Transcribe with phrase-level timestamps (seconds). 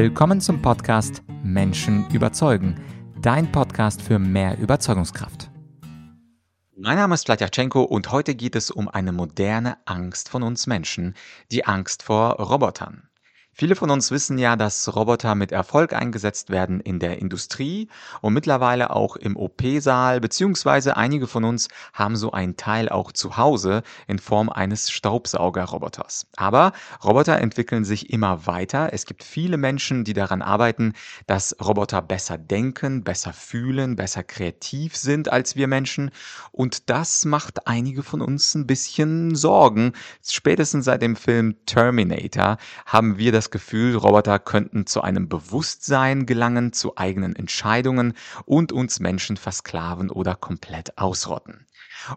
[0.00, 2.80] Willkommen zum Podcast Menschen überzeugen,
[3.20, 5.50] dein Podcast für mehr Überzeugungskraft.
[6.76, 11.16] Mein Name ist Vladyachenko und heute geht es um eine moderne Angst von uns Menschen,
[11.50, 13.07] die Angst vor Robotern.
[13.60, 17.88] Viele von uns wissen ja, dass Roboter mit Erfolg eingesetzt werden in der Industrie
[18.20, 23.36] und mittlerweile auch im OP-Saal, beziehungsweise einige von uns haben so einen Teil auch zu
[23.36, 26.28] Hause in Form eines Staubsaugerroboters.
[26.36, 26.70] Aber
[27.02, 28.90] Roboter entwickeln sich immer weiter.
[28.92, 30.92] Es gibt viele Menschen, die daran arbeiten,
[31.26, 36.12] dass Roboter besser denken, besser fühlen, besser kreativ sind als wir Menschen.
[36.52, 39.94] Und das macht einige von uns ein bisschen Sorgen.
[40.24, 46.72] Spätestens seit dem Film Terminator haben wir das Gefühl, Roboter könnten zu einem Bewusstsein gelangen,
[46.72, 51.67] zu eigenen Entscheidungen und uns Menschen versklaven oder komplett ausrotten.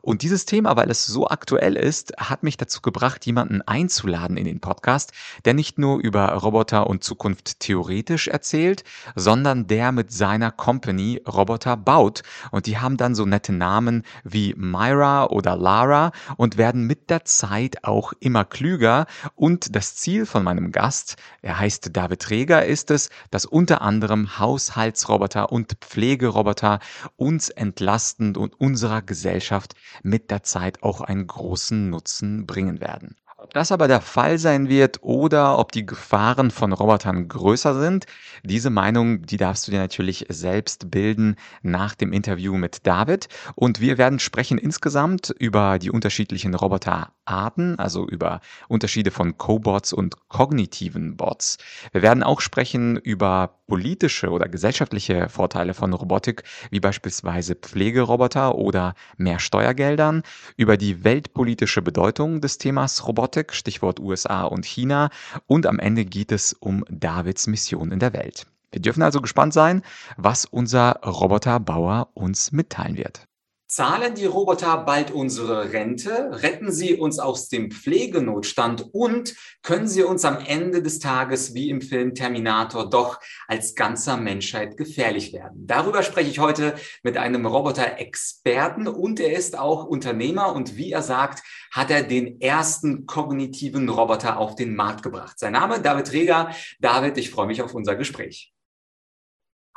[0.01, 4.45] Und dieses Thema, weil es so aktuell ist, hat mich dazu gebracht, jemanden einzuladen in
[4.45, 5.11] den Podcast,
[5.45, 8.83] der nicht nur über Roboter und Zukunft theoretisch erzählt,
[9.15, 12.23] sondern der mit seiner Company Roboter baut.
[12.51, 17.25] Und die haben dann so nette Namen wie Myra oder Lara und werden mit der
[17.25, 19.05] Zeit auch immer klüger.
[19.35, 24.39] Und das Ziel von meinem Gast, er heißt David Reger, ist es, dass unter anderem
[24.39, 26.79] Haushaltsroboter und Pflegeroboter
[27.15, 33.15] uns entlastend und unserer Gesellschaft mit der Zeit auch einen großen Nutzen bringen werden.
[33.41, 38.05] Ob das aber der Fall sein wird oder ob die Gefahren von Robotern größer sind,
[38.43, 43.29] diese Meinung, die darfst du dir natürlich selbst bilden nach dem Interview mit David.
[43.55, 50.29] Und wir werden sprechen insgesamt über die unterschiedlichen Roboterarten, also über Unterschiede von Cobots und
[50.29, 51.57] kognitiven Bots.
[51.93, 58.95] Wir werden auch sprechen über politische oder gesellschaftliche Vorteile von Robotik, wie beispielsweise Pflegeroboter oder
[59.15, 60.23] mehr Steuergeldern,
[60.57, 65.09] über die weltpolitische Bedeutung des Themas Robotik Stichwort USA und China.
[65.47, 68.45] Und am Ende geht es um Davids Mission in der Welt.
[68.73, 69.83] Wir dürfen also gespannt sein,
[70.17, 73.25] was unser Roboterbauer uns mitteilen wird.
[73.71, 76.29] Zahlen die Roboter bald unsere Rente?
[76.43, 78.89] Retten sie uns aus dem Pflegenotstand?
[78.91, 84.17] Und können sie uns am Ende des Tages, wie im Film Terminator, doch als ganzer
[84.17, 85.67] Menschheit gefährlich werden?
[85.67, 91.01] Darüber spreche ich heute mit einem Roboter-Experten und er ist auch Unternehmer und wie er
[91.01, 95.39] sagt, hat er den ersten kognitiven Roboter auf den Markt gebracht.
[95.39, 96.53] Sein Name David Reger.
[96.81, 98.53] David, ich freue mich auf unser Gespräch.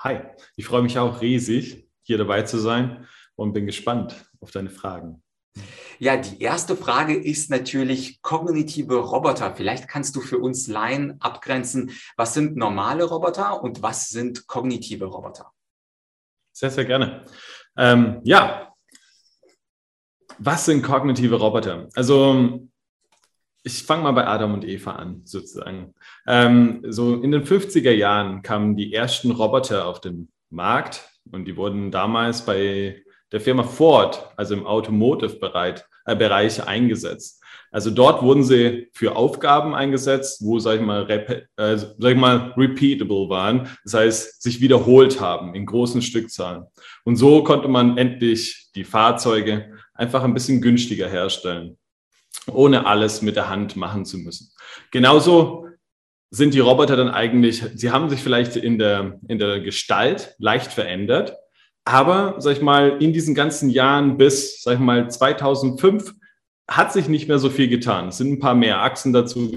[0.00, 0.18] Hi,
[0.56, 3.06] ich freue mich auch riesig, hier dabei zu sein
[3.36, 5.22] und bin gespannt auf deine Fragen.
[5.98, 9.54] Ja, die erste Frage ist natürlich kognitive Roboter.
[9.54, 15.04] Vielleicht kannst du für uns Laien abgrenzen, was sind normale Roboter und was sind kognitive
[15.04, 15.52] Roboter?
[16.52, 17.24] Sehr, sehr gerne.
[17.76, 18.72] Ähm, ja,
[20.38, 21.88] was sind kognitive Roboter?
[21.94, 22.68] Also
[23.62, 25.94] ich fange mal bei Adam und Eva an, sozusagen.
[26.26, 31.56] Ähm, so in den 50er Jahren kamen die ersten Roboter auf den Markt und die
[31.56, 33.03] wurden damals bei
[33.34, 37.42] der Firma Ford, also im Automotive-Bereich äh, eingesetzt.
[37.72, 42.54] Also dort wurden sie für Aufgaben eingesetzt, wo, sag ich mal, äh, sag ich mal,
[42.56, 43.68] repeatable waren.
[43.82, 46.66] Das heißt, sich wiederholt haben in großen Stückzahlen.
[47.04, 51.76] Und so konnte man endlich die Fahrzeuge einfach ein bisschen günstiger herstellen,
[52.46, 54.52] ohne alles mit der Hand machen zu müssen.
[54.92, 55.66] Genauso
[56.30, 60.72] sind die Roboter dann eigentlich, sie haben sich vielleicht in der, in der Gestalt leicht
[60.72, 61.34] verändert,
[61.84, 66.14] aber, sag ich mal, in diesen ganzen Jahren bis, sag ich mal, 2005
[66.68, 68.08] hat sich nicht mehr so viel getan.
[68.08, 69.52] Es sind ein paar mehr Achsen dazu.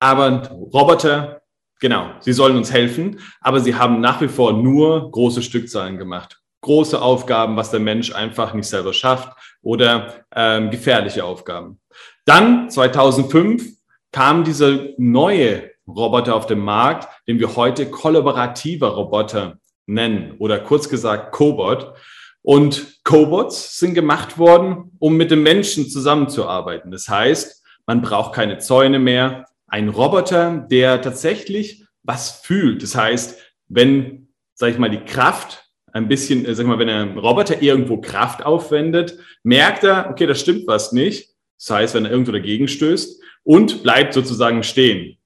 [0.00, 1.42] Aber Roboter,
[1.80, 6.40] genau, sie sollen uns helfen, aber sie haben nach wie vor nur große Stückzahlen gemacht.
[6.62, 9.28] Große Aufgaben, was der Mensch einfach nicht selber schafft
[9.62, 11.80] oder ähm, gefährliche Aufgaben.
[12.24, 13.68] Dann 2005
[14.10, 20.88] kam dieser neue Roboter auf den Markt, den wir heute kollaborativer Roboter nennen oder kurz
[20.88, 21.94] gesagt Cobot.
[22.42, 26.90] Und Cobots sind gemacht worden, um mit dem Menschen zusammenzuarbeiten.
[26.90, 29.46] Das heißt, man braucht keine Zäune mehr.
[29.66, 32.82] Ein Roboter, der tatsächlich was fühlt.
[32.82, 33.38] Das heißt,
[33.68, 37.62] wenn, sag ich mal, die Kraft ein bisschen, äh, sag ich mal, wenn ein Roboter
[37.62, 41.30] irgendwo Kraft aufwendet, merkt er, okay, das stimmt was nicht.
[41.58, 45.18] Das heißt, wenn er irgendwo dagegen stößt und bleibt sozusagen stehen.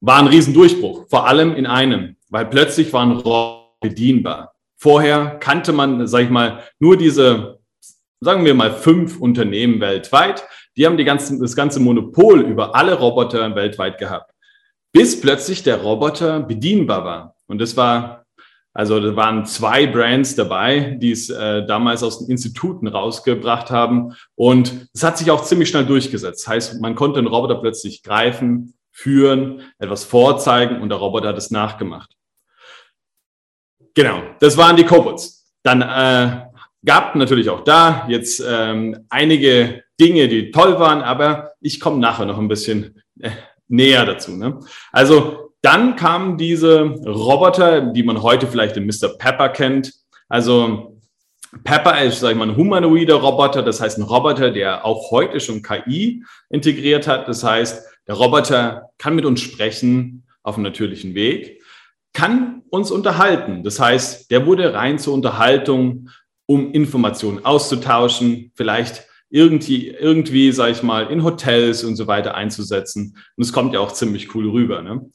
[0.00, 4.52] War ein Riesendurchbruch, vor allem in einem weil plötzlich waren Roboter bedienbar.
[4.76, 7.58] Vorher kannte man, sag ich mal, nur diese,
[8.20, 10.46] sagen wir mal, fünf Unternehmen weltweit.
[10.76, 14.32] Die haben die ganzen, das ganze Monopol über alle Roboter weltweit gehabt.
[14.92, 17.36] Bis plötzlich der Roboter bedienbar war.
[17.46, 18.26] Und das war,
[18.74, 24.14] also da waren zwei Brands dabei, die es äh, damals aus den Instituten rausgebracht haben.
[24.34, 26.46] Und es hat sich auch ziemlich schnell durchgesetzt.
[26.46, 31.36] Das heißt, man konnte den Roboter plötzlich greifen, führen, etwas vorzeigen und der Roboter hat
[31.36, 32.16] es nachgemacht.
[33.94, 35.52] Genau, das waren die Cobots.
[35.62, 36.46] Dann äh,
[36.82, 42.24] gab natürlich auch da jetzt ähm, einige Dinge, die toll waren, aber ich komme nachher
[42.24, 43.32] noch ein bisschen äh,
[43.68, 44.32] näher dazu.
[44.32, 44.60] Ne?
[44.92, 49.18] Also dann kamen diese Roboter, die man heute vielleicht den Mr.
[49.18, 49.92] Pepper kennt.
[50.28, 50.98] Also
[51.64, 55.38] Pepper ist, sag ich mal, ein humanoider Roboter, das heißt ein Roboter, der auch heute
[55.38, 57.28] schon KI integriert hat.
[57.28, 61.62] Das heißt, der Roboter kann mit uns sprechen auf einem natürlichen Weg,
[62.12, 63.62] kann uns unterhalten.
[63.62, 66.08] Das heißt, der wurde rein zur Unterhaltung,
[66.46, 73.16] um Informationen auszutauschen, vielleicht irgendwie, irgendwie, sag ich mal, in Hotels und so weiter einzusetzen.
[73.36, 74.82] Und es kommt ja auch ziemlich cool rüber.
[74.82, 75.10] Ne?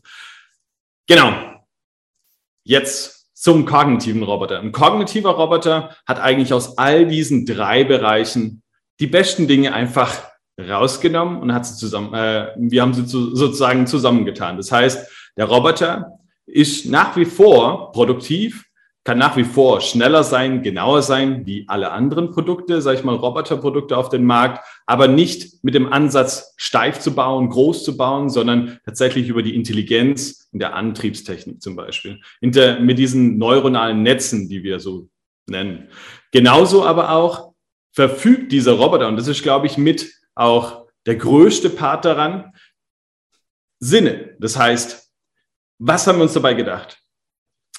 [1.07, 1.33] Genau.
[2.63, 4.59] Jetzt zum kognitiven Roboter.
[4.59, 8.61] Ein kognitiver Roboter hat eigentlich aus all diesen drei Bereichen
[8.99, 10.30] die besten Dinge einfach
[10.69, 14.57] rausgenommen und hat sie zusammen, äh, wir haben sie zu, sozusagen zusammengetan.
[14.57, 18.65] Das heißt, der Roboter ist nach wie vor produktiv,
[19.03, 23.15] kann nach wie vor schneller sein, genauer sein wie alle anderen Produkte, sage ich mal,
[23.15, 28.29] Roboterprodukte auf dem Markt, aber nicht mit dem Ansatz, steif zu bauen, groß zu bauen,
[28.29, 34.49] sondern tatsächlich über die Intelligenz in der Antriebstechnik zum Beispiel, Hinter, mit diesen neuronalen Netzen,
[34.49, 35.09] die wir so
[35.47, 35.87] nennen.
[36.31, 37.53] Genauso aber auch
[37.93, 42.53] verfügt dieser Roboter, und das ist, glaube ich, mit auch der größte Part daran,
[43.79, 44.35] Sinne.
[44.39, 45.11] Das heißt,
[45.79, 46.99] was haben wir uns dabei gedacht?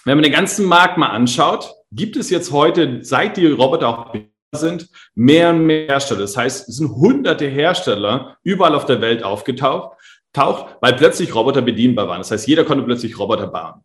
[0.04, 4.14] Wenn man den ganzen Markt mal anschaut, gibt es jetzt heute, seit die Roboter auch
[4.54, 6.20] sind, mehr und mehr Hersteller.
[6.20, 9.96] Das heißt, es sind hunderte Hersteller überall auf der Welt aufgetaucht,
[10.32, 12.18] taucht, weil plötzlich Roboter bedienbar waren.
[12.18, 13.84] Das heißt, jeder konnte plötzlich Roboter bauen.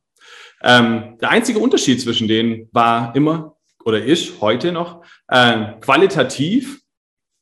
[0.64, 3.56] Ähm, der einzige Unterschied zwischen denen war immer
[3.86, 6.82] oder ist heute noch äh, qualitativ.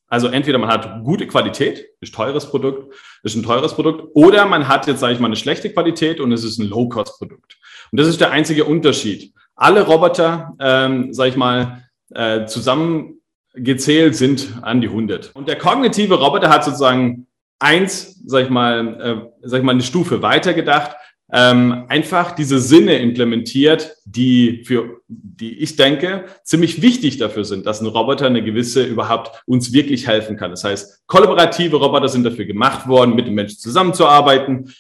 [0.08, 2.94] Also entweder man hat gute Qualität, ist teures Produkt,
[3.24, 6.32] ist ein teures Produkt, oder man hat jetzt, sage ich mal, eine schlechte Qualität und
[6.32, 7.58] es ist ein Low-Cost-Produkt.
[7.92, 9.34] Und das ist der einzige Unterschied.
[9.56, 15.32] Alle Roboter, ähm, sage ich mal, äh, zusammengezählt sind an die 100.
[15.34, 17.28] Und der kognitive Roboter hat sozusagen
[17.60, 20.96] eins, sag ich mal, äh, sag ich mal, eine Stufe weiter gedacht,
[21.32, 27.82] ähm, einfach diese Sinne implementiert, die für, die ich denke, ziemlich wichtig dafür sind, dass
[27.82, 30.52] ein Roboter eine gewisse überhaupt uns wirklich helfen kann.
[30.52, 34.72] Das heißt, kollaborative Roboter sind dafür gemacht worden, mit dem Menschen zusammenzuarbeiten,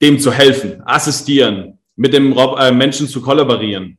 [0.00, 3.98] dem zu helfen, assistieren, mit dem Rob äh, Menschen zu kollaborieren,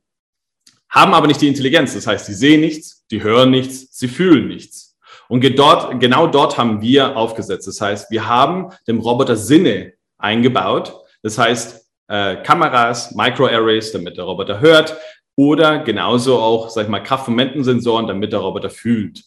[0.89, 1.93] haben aber nicht die Intelligenz.
[1.93, 4.97] Das heißt, sie sehen nichts, die hören nichts, sie fühlen nichts.
[5.29, 7.67] Und dort, genau dort haben wir aufgesetzt.
[7.67, 11.02] Das heißt, wir haben dem Roboter Sinne eingebaut.
[11.23, 14.95] Das heißt, äh, Kameras, Microarrays, damit der Roboter hört,
[15.35, 19.23] oder genauso auch, sag ich mal, Kraftmomentensensoren, damit der Roboter fühlt.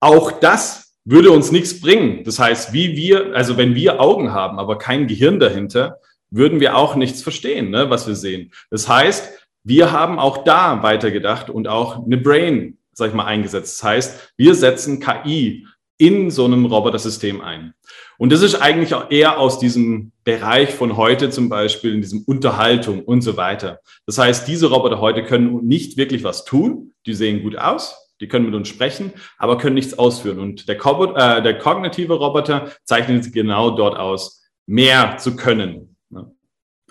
[0.00, 2.24] Auch das würde uns nichts bringen.
[2.24, 6.00] Das heißt, wie wir, also wenn wir Augen haben, aber kein Gehirn dahinter,
[6.30, 8.52] würden wir auch nichts verstehen, ne, was wir sehen.
[8.70, 9.32] Das heißt,
[9.62, 13.78] wir haben auch da weitergedacht und auch eine Brain, sag ich mal, eingesetzt.
[13.78, 15.66] Das heißt, wir setzen KI
[15.98, 17.74] in so einem Robotersystem ein.
[18.18, 22.22] Und das ist eigentlich auch eher aus diesem Bereich von heute zum Beispiel, in diesem
[22.26, 23.80] Unterhaltung und so weiter.
[24.06, 26.92] Das heißt, diese Roboter heute können nicht wirklich was tun.
[27.06, 30.38] Die sehen gut aus, die können mit uns sprechen, aber können nichts ausführen.
[30.38, 35.96] Und der, Cobot, äh, der kognitive Roboter zeichnet sich genau dort aus, mehr zu können.
[36.10, 36.32] Ne?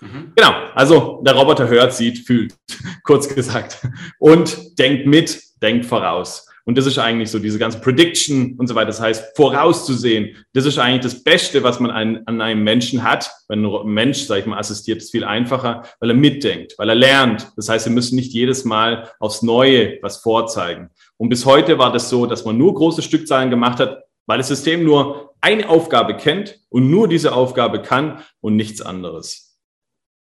[0.00, 0.32] Mhm.
[0.36, 2.54] Genau, also der Roboter hört, sieht, fühlt,
[3.04, 3.86] kurz gesagt,
[4.18, 6.46] und denkt mit, denkt voraus.
[6.66, 8.86] Und das ist eigentlich so diese ganze Prediction und so weiter.
[8.86, 10.34] Das heißt, vorauszusehen.
[10.54, 13.30] Das ist eigentlich das Beste, was man an, an einem Menschen hat.
[13.48, 16.94] Wenn ein Mensch, sag ich mal, assistiert, ist viel einfacher, weil er mitdenkt, weil er
[16.94, 17.52] lernt.
[17.56, 20.88] Das heißt, wir müssen nicht jedes Mal aufs Neue was vorzeigen.
[21.18, 24.48] Und bis heute war das so, dass man nur große Stückzahlen gemacht hat, weil das
[24.48, 29.53] System nur eine Aufgabe kennt und nur diese Aufgabe kann und nichts anderes.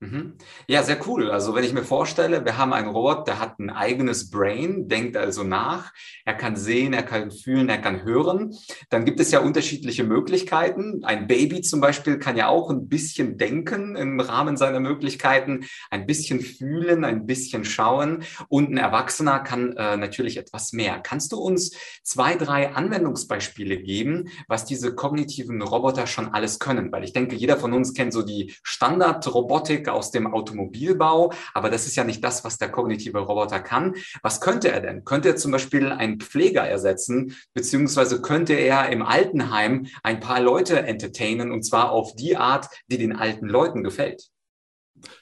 [0.04, 0.34] Mhm.
[0.68, 1.32] Ja, sehr cool.
[1.32, 5.16] Also wenn ich mir vorstelle, wir haben einen Robot, der hat ein eigenes Brain, denkt
[5.16, 5.94] also nach,
[6.26, 8.54] er kann sehen, er kann fühlen, er kann hören,
[8.90, 11.06] dann gibt es ja unterschiedliche Möglichkeiten.
[11.06, 16.06] Ein Baby zum Beispiel kann ja auch ein bisschen denken im Rahmen seiner Möglichkeiten, ein
[16.06, 21.00] bisschen fühlen, ein bisschen schauen und ein Erwachsener kann äh, natürlich etwas mehr.
[21.00, 26.92] Kannst du uns zwei, drei Anwendungsbeispiele geben, was diese kognitiven Roboter schon alles können?
[26.92, 31.86] Weil ich denke, jeder von uns kennt so die Standardrobotik aus dem Automobilbau, aber das
[31.86, 33.96] ist ja nicht das, was der kognitive Roboter kann.
[34.22, 35.04] Was könnte er denn?
[35.06, 40.80] Könnte er zum Beispiel einen Pfleger ersetzen, beziehungsweise könnte er im Altenheim ein paar Leute
[40.80, 44.30] entertainen und zwar auf die Art, die den alten Leuten gefällt?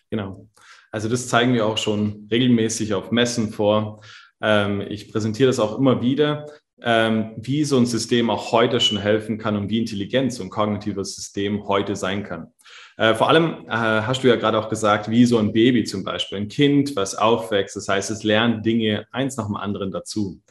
[0.09, 0.47] Genau.
[0.91, 4.01] Also das zeigen wir auch schon regelmäßig auf Messen vor.
[4.41, 6.47] Ähm, ich präsentiere das auch immer wieder.
[6.81, 10.49] ähm, wie so ein System auch heute schon helfen kann und wie intelligent so ein
[10.49, 12.47] kognitives System heute sein kann.
[12.97, 16.03] Äh, vor allem äh, hast du ja gerade auch gesagt, wie so ein Baby zum
[16.03, 17.75] Beispiel, ein Kind, was aufwächst.
[17.75, 20.41] Das heißt, es lernt Dinge eins nach dem anderen dazu.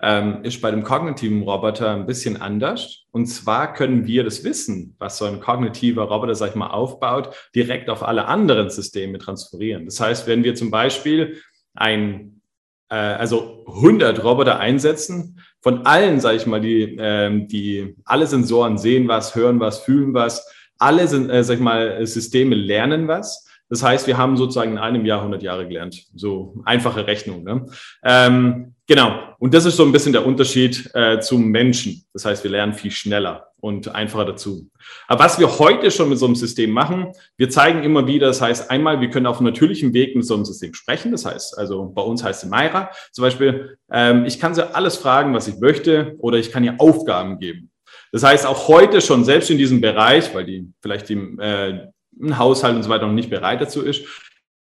[0.00, 3.04] Ähm, ist bei dem kognitiven Roboter ein bisschen anders.
[3.10, 7.34] Und zwar können wir das Wissen, was so ein kognitiver Roboter, sag ich mal, aufbaut,
[7.54, 9.86] direkt auf alle anderen Systeme transferieren.
[9.86, 11.40] Das heißt, wenn wir zum Beispiel
[11.74, 12.42] ein,
[12.90, 18.78] äh, also 100 Roboter einsetzen, von allen, sage ich mal, die, ähm, die alle Sensoren
[18.78, 20.46] sehen was, hören was, fühlen was,
[20.78, 23.44] alle sind, äh, sag ich mal, Systeme lernen was.
[23.70, 26.04] Das heißt, wir haben sozusagen in einem Jahr 100 Jahre gelernt.
[26.14, 27.44] So einfache Rechnung.
[27.44, 27.66] Ne?
[28.02, 29.34] Ähm, genau.
[29.38, 32.04] Und das ist so ein bisschen der Unterschied äh, zum Menschen.
[32.14, 34.70] Das heißt, wir lernen viel schneller und einfacher dazu.
[35.06, 38.40] Aber was wir heute schon mit so einem System machen, wir zeigen immer wieder, das
[38.40, 41.12] heißt einmal, wir können auf natürlichem Weg mit so einem System sprechen.
[41.12, 44.96] Das heißt, also bei uns heißt es Mayra zum Beispiel, ähm, ich kann sie alles
[44.96, 47.70] fragen, was ich möchte, oder ich kann ihr Aufgaben geben.
[48.12, 51.88] Das heißt, auch heute schon, selbst in diesem Bereich, weil die vielleicht die, äh,
[52.20, 54.04] ein Haushalt und so weiter noch nicht bereit dazu ist,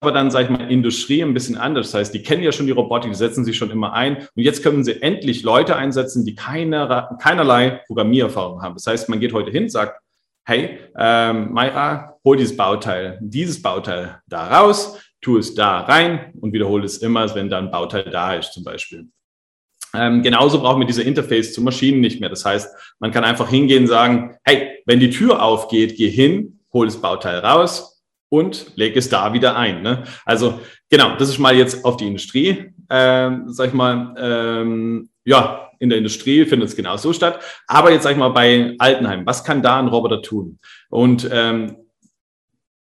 [0.01, 1.91] aber dann, sage ich mal, Industrie ein bisschen anders.
[1.91, 4.17] Das heißt, die kennen ja schon die Robotik, die setzen sich schon immer ein.
[4.17, 8.73] Und jetzt können sie endlich Leute einsetzen, die keine, keinerlei Programmiererfahrung haben.
[8.73, 10.01] Das heißt, man geht heute hin, sagt,
[10.45, 16.51] hey, ähm, Mayra, hol dieses Bauteil, dieses Bauteil da raus, tu es da rein und
[16.51, 19.07] wiederhole es immer, wenn da ein Bauteil da ist, zum Beispiel.
[19.93, 22.29] Ähm, genauso brauchen wir diese Interface zu Maschinen nicht mehr.
[22.29, 26.59] Das heißt, man kann einfach hingehen und sagen, hey, wenn die Tür aufgeht, geh hin,
[26.73, 29.81] hol das Bauteil raus und leg es da wieder ein.
[29.81, 30.03] Ne?
[30.25, 35.69] Also genau, das ist mal jetzt auf die Industrie, ähm, sag ich mal, ähm, ja,
[35.79, 37.39] in der Industrie findet es genau so statt.
[37.67, 40.59] Aber jetzt sag ich mal bei Altenheim, was kann da ein Roboter tun?
[40.89, 41.75] Und ähm,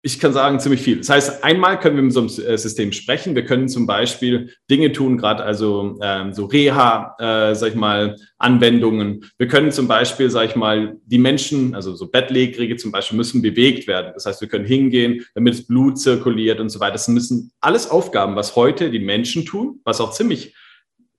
[0.06, 0.98] ich kann sagen, ziemlich viel.
[0.98, 3.34] Das heißt, einmal können wir mit so einem äh, System sprechen.
[3.34, 8.16] Wir können zum Beispiel Dinge tun, gerade also ähm, so Reha, äh, sag ich mal,
[8.36, 9.24] Anwendungen.
[9.38, 13.40] Wir können zum Beispiel, sag ich mal, die Menschen, also so Bettlägerige zum Beispiel, müssen
[13.40, 14.12] bewegt werden.
[14.12, 16.92] Das heißt, wir können hingehen, damit das Blut zirkuliert und so weiter.
[16.92, 20.54] Das müssen alles Aufgaben, was heute die Menschen tun, was auch ziemlich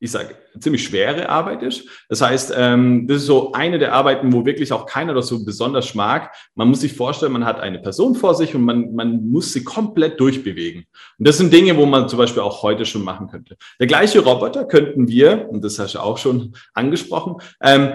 [0.05, 1.87] ich sage, ziemlich schwere Arbeit ist.
[2.09, 5.43] Das heißt, ähm, das ist so eine der Arbeiten, wo wirklich auch keiner das so
[5.43, 6.33] besonders mag.
[6.55, 9.63] Man muss sich vorstellen, man hat eine Person vor sich und man, man muss sie
[9.63, 10.85] komplett durchbewegen.
[11.17, 13.57] Und das sind Dinge, wo man zum Beispiel auch heute schon machen könnte.
[13.79, 17.93] Der gleiche Roboter könnten wir, und das hast du auch schon angesprochen, ähm,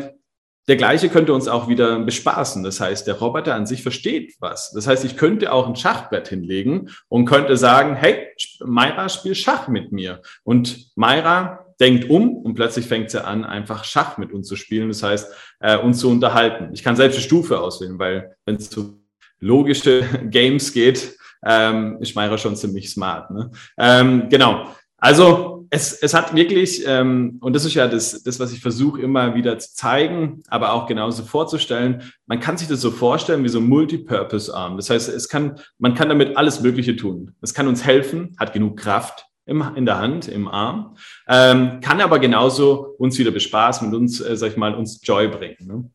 [0.71, 2.63] der gleiche könnte uns auch wieder bespaßen.
[2.63, 4.71] Das heißt, der Roboter an sich versteht was.
[4.71, 8.29] Das heißt, ich könnte auch ein Schachbrett hinlegen und könnte sagen, hey,
[8.61, 10.23] Mayra, spiel Schach mit mir.
[10.45, 14.89] Und Mayra denkt um und plötzlich fängt sie an, einfach Schach mit uns zu spielen.
[14.89, 16.71] Das heißt, äh, uns zu unterhalten.
[16.73, 19.03] Ich kann selbst eine Stufe auswählen, weil wenn es zu
[19.41, 23.31] logische Games geht, ähm, ist Meira schon ziemlich smart.
[23.31, 23.51] Ne?
[23.79, 24.67] Ähm, genau.
[24.99, 29.01] Also es, es hat wirklich, ähm, und das ist ja das, das was ich versuche
[29.01, 33.49] immer wieder zu zeigen, aber auch genauso vorzustellen, man kann sich das so vorstellen wie
[33.49, 34.77] so ein Multipurpose-Arm.
[34.77, 37.35] Das heißt, es kann, man kann damit alles Mögliche tun.
[37.41, 40.97] Es kann uns helfen, hat genug Kraft, im, in der Hand, im Arm,
[41.29, 45.29] ähm, kann aber genauso uns wieder bespaßen und uns, äh, sag ich mal, uns Joy
[45.29, 45.57] bringen.
[45.61, 45.91] Ne?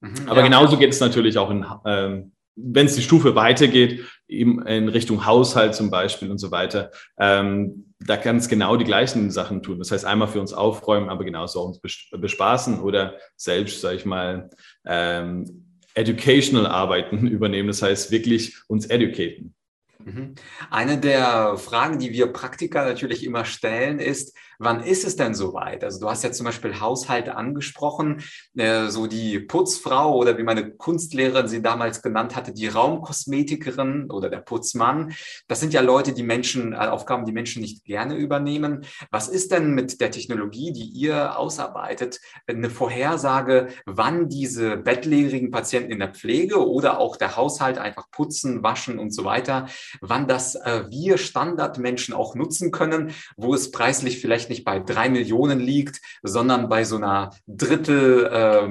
[0.00, 0.46] Mhm, aber ja.
[0.46, 5.24] genauso geht es natürlich auch in, ähm, wenn es die Stufe weitergeht, eben in Richtung
[5.24, 9.78] Haushalt zum Beispiel und so weiter, ähm, da kann es genau die gleichen Sachen tun.
[9.78, 14.04] Das heißt, einmal für uns aufräumen, aber genauso auch uns bespaßen oder selbst, sag ich
[14.04, 14.50] mal,
[14.84, 17.68] ähm, educational Arbeiten übernehmen.
[17.68, 19.55] Das heißt, wirklich uns educaten.
[20.04, 20.34] Mhm.
[20.70, 25.84] Eine der Fragen, die wir Praktiker natürlich immer stellen, ist, wann ist es denn soweit?
[25.84, 28.22] Also du hast ja zum Beispiel Haushalte angesprochen,
[28.56, 34.28] äh, so die Putzfrau oder wie meine Kunstlehrerin sie damals genannt hatte, die Raumkosmetikerin oder
[34.28, 35.14] der Putzmann.
[35.48, 38.84] Das sind ja Leute, die Menschen, äh, Aufgaben, die Menschen nicht gerne übernehmen.
[39.10, 45.92] Was ist denn mit der Technologie, die ihr ausarbeitet, eine Vorhersage, wann diese bettlehrigen Patienten
[45.92, 49.66] in der Pflege oder auch der Haushalt einfach putzen, waschen und so weiter,
[50.00, 55.08] wann das äh, wir Standardmenschen auch nutzen können, wo es preislich vielleicht nicht bei drei
[55.08, 58.68] Millionen liegt, sondern bei so einer Drittel äh,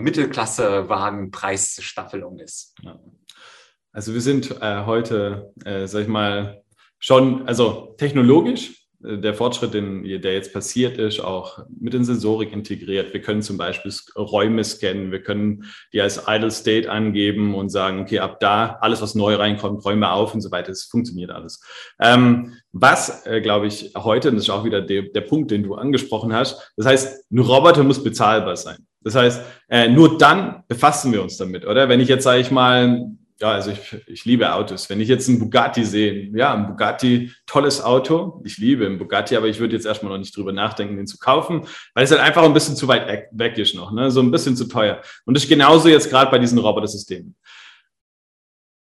[2.39, 2.75] ist.
[3.91, 6.61] Also wir sind äh, heute, äh, sag ich mal,
[6.99, 13.13] schon, also technologisch der Fortschritt, den, der jetzt passiert ist, auch mit den Sensorik integriert.
[13.13, 17.99] Wir können zum Beispiel Räume scannen, wir können die als Idle State angeben und sagen,
[17.99, 20.71] okay, ab da alles, was neu reinkommt, Räume auf und so weiter.
[20.71, 21.61] Es funktioniert alles.
[21.99, 25.63] Ähm, was, äh, glaube ich, heute, und das ist auch wieder der, der Punkt, den
[25.63, 28.77] du angesprochen hast, das heißt, ein Roboter muss bezahlbar sein.
[29.01, 31.89] Das heißt, äh, nur dann befassen wir uns damit, oder?
[31.89, 33.05] Wenn ich jetzt, sage ich mal,
[33.41, 34.89] ja, also ich, ich liebe Autos.
[34.89, 38.41] Wenn ich jetzt einen Bugatti sehe, ja, ein Bugatti, tolles Auto.
[38.45, 41.17] Ich liebe einen Bugatti, aber ich würde jetzt erstmal noch nicht drüber nachdenken, den zu
[41.17, 44.09] kaufen, weil es halt einfach ein bisschen zu weit weg ist noch, ne?
[44.09, 45.01] so ein bisschen zu teuer.
[45.25, 47.35] Und das ist genauso jetzt gerade bei diesen Roboter-Systemen.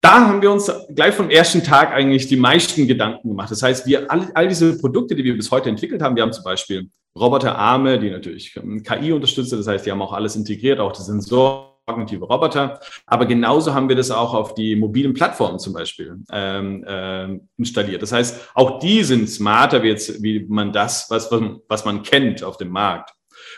[0.01, 3.51] Da haben wir uns gleich vom ersten Tag eigentlich die meisten Gedanken gemacht.
[3.51, 6.31] Das heißt, wir all, all diese Produkte, die wir bis heute entwickelt haben, wir haben
[6.31, 9.57] zum Beispiel Roboterarme, die natürlich KI unterstützen.
[9.57, 12.79] Das heißt, die haben auch alles integriert, auch die Sensoren kognitive Roboter.
[13.05, 18.01] Aber genauso haben wir das auch auf die mobilen Plattformen zum Beispiel ähm, äh, installiert.
[18.01, 22.03] Das heißt, auch die sind smarter wie, jetzt, wie man das, was, was, was man
[22.03, 23.11] kennt auf dem Markt.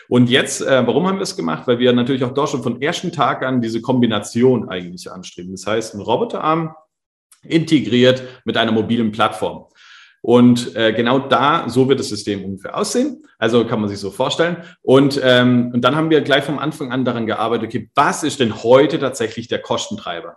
[0.08, 1.66] Und jetzt, äh, warum haben wir es gemacht?
[1.66, 5.52] Weil wir natürlich auch dort schon von ersten Tag an diese Kombination eigentlich anstreben.
[5.52, 6.74] Das heißt, ein Roboterarm
[7.42, 9.66] integriert mit einer mobilen Plattform.
[10.28, 13.22] Und äh, genau da, so wird das System ungefähr aussehen.
[13.38, 14.58] Also kann man sich so vorstellen.
[14.82, 18.38] Und, ähm, und dann haben wir gleich vom Anfang an daran gearbeitet, okay, was ist
[18.38, 20.36] denn heute tatsächlich der Kostentreiber?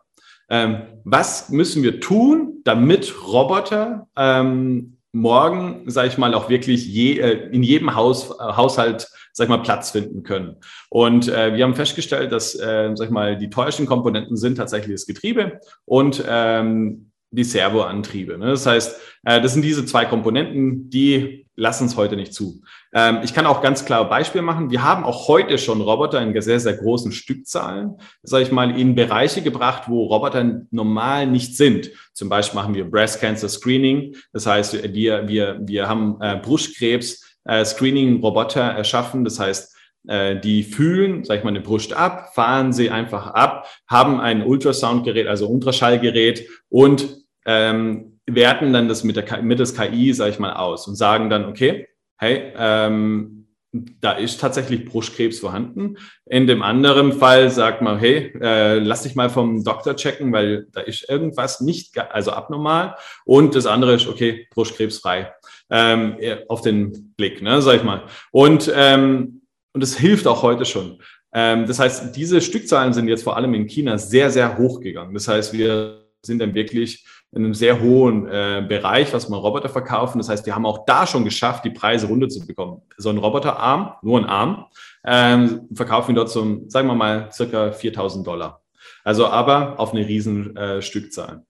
[0.49, 7.19] Ähm, was müssen wir tun, damit Roboter ähm, morgen, sage ich mal, auch wirklich je,
[7.19, 10.55] äh, in jedem Haus, äh, Haushalt, sag ich mal, Platz finden können.
[10.89, 14.95] Und äh, wir haben festgestellt, dass, äh, sag ich mal, die teuersten Komponenten sind tatsächlich
[14.95, 18.37] das Getriebe und ähm, die Servoantriebe.
[18.37, 18.47] Ne?
[18.47, 22.61] Das heißt, äh, das sind diese zwei Komponenten, die lassen es heute nicht zu.
[22.93, 24.71] Ähm, ich kann auch ganz klar Beispiel machen.
[24.71, 28.95] Wir haben auch heute schon Roboter in sehr, sehr großen Stückzahlen, sage ich mal, in
[28.95, 31.91] Bereiche gebracht, wo Roboter normal nicht sind.
[32.13, 34.15] Zum Beispiel machen wir Breast Cancer Screening.
[34.33, 39.23] Das heißt, wir, wir, wir haben äh, Brustkrebs äh, Screening-Roboter erschaffen.
[39.23, 39.75] Das heißt,
[40.07, 44.43] äh, die fühlen, sag ich mal, eine Brust ab, fahren sie einfach ab, haben ein
[44.43, 50.53] Ultrasoundgerät, also Ultraschallgerät und ähm, werten dann das mit der, mittels KI, sage ich mal,
[50.53, 55.97] aus und sagen dann, okay, hey, ähm, da ist tatsächlich Brustkrebs vorhanden.
[56.25, 60.67] In dem anderen Fall sagt man, hey, äh, lass dich mal vom Doktor checken, weil
[60.73, 62.95] da ist irgendwas nicht, also abnormal.
[63.23, 65.33] Und das andere ist, okay, Brustkrebsfrei
[65.69, 66.17] ähm,
[66.49, 68.03] auf den Blick, ne, sag ich mal.
[68.31, 69.41] Und ähm,
[69.73, 71.01] und es hilft auch heute schon.
[71.33, 75.13] Ähm, das heißt, diese Stückzahlen sind jetzt vor allem in China sehr, sehr hoch gegangen.
[75.13, 79.69] Das heißt, wir sind dann wirklich in einem sehr hohen äh, Bereich, was man Roboter
[79.69, 80.17] verkaufen.
[80.17, 82.81] Das heißt, wir haben auch da schon geschafft, die Preise runterzubekommen.
[82.97, 84.65] So ein Roboterarm, nur ein Arm,
[85.05, 88.61] ähm, verkaufen wir dort zum, sagen wir mal, circa 4000 Dollar.
[89.03, 91.45] Also aber auf eine riesen äh, Stückzahl.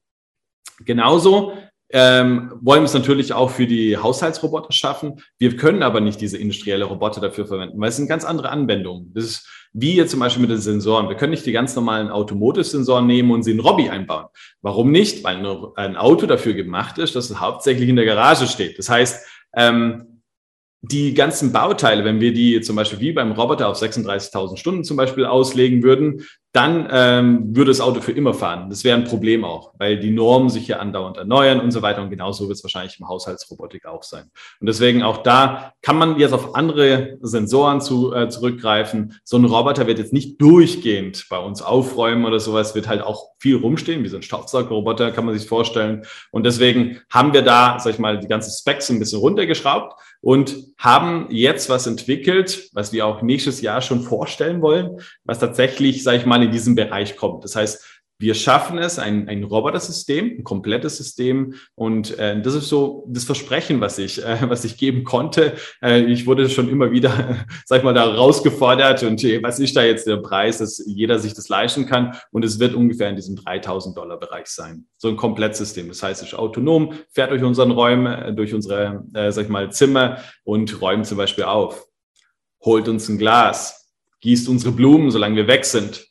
[0.85, 1.53] Genauso
[1.93, 5.21] ähm, wollen es natürlich auch für die Haushaltsroboter schaffen.
[5.37, 9.11] Wir können aber nicht diese industrielle Roboter dafür verwenden, weil es sind ganz andere Anwendungen.
[9.13, 11.07] Das ist wie jetzt zum Beispiel mit den Sensoren.
[11.07, 14.25] Wir können nicht die ganz normalen Automotive-Sensoren nehmen und sie in Robby einbauen.
[14.61, 15.23] Warum nicht?
[15.23, 15.37] Weil
[15.75, 18.77] ein Auto dafür gemacht ist, dass es hauptsächlich in der Garage steht.
[18.77, 19.25] Das heißt,
[19.55, 20.10] ähm,
[20.83, 24.97] die ganzen Bauteile, wenn wir die zum Beispiel wie beim Roboter auf 36.000 Stunden zum
[24.97, 28.69] Beispiel auslegen würden, dann ähm, würde das Auto für immer fahren.
[28.69, 32.01] Das wäre ein Problem auch, weil die Normen sich ja andauernd erneuern und so weiter.
[32.01, 34.25] Und genauso wird es wahrscheinlich im Haushaltsrobotik auch sein.
[34.59, 39.17] Und deswegen auch da kann man jetzt auf andere Sensoren zu, äh, zurückgreifen.
[39.23, 43.29] So ein Roboter wird jetzt nicht durchgehend bei uns aufräumen oder sowas, wird halt auch
[43.39, 46.03] viel rumstehen, wie so ein Staubsaugerroboter, kann man sich vorstellen.
[46.31, 50.55] Und deswegen haben wir da, sag ich mal, die ganze Specs ein bisschen runtergeschraubt und
[50.77, 56.17] haben jetzt was entwickelt, was wir auch nächstes Jahr schon vorstellen wollen, was tatsächlich, sage
[56.17, 57.43] ich mal, in diesem Bereich kommt.
[57.43, 61.55] Das heißt, wir schaffen es, ein, ein Roboter-System, ein komplettes System.
[61.73, 65.53] Und äh, das ist so das Versprechen, was ich, äh, was ich geben konnte.
[65.81, 69.01] Äh, ich wurde schon immer wieder, sag ich mal, da rausgefordert.
[69.01, 72.15] Und äh, was ist da jetzt der Preis, dass jeder sich das leisten kann?
[72.31, 74.85] Und es wird ungefähr in diesem 3000 Dollar Bereich sein.
[74.97, 75.87] So ein Komplettsystem.
[75.87, 79.49] Das heißt, es ist autonom, fährt durch unseren Räumen, äh, durch unsere, äh, sag ich
[79.49, 81.87] mal, Zimmer und räumt zum Beispiel auf.
[82.63, 86.10] Holt uns ein Glas, gießt unsere Blumen, solange wir weg sind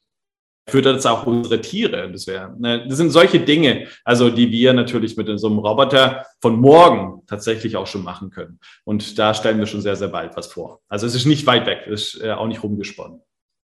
[0.70, 2.11] füttert es auch unsere Tiere.
[2.11, 6.24] Das, wäre, ne, das sind solche Dinge, also die wir natürlich mit so einem Roboter
[6.40, 8.59] von morgen tatsächlich auch schon machen können.
[8.85, 10.80] Und da stellen wir schon sehr, sehr bald was vor.
[10.88, 13.20] Also es ist nicht weit weg, es ist äh, auch nicht rumgesponnen.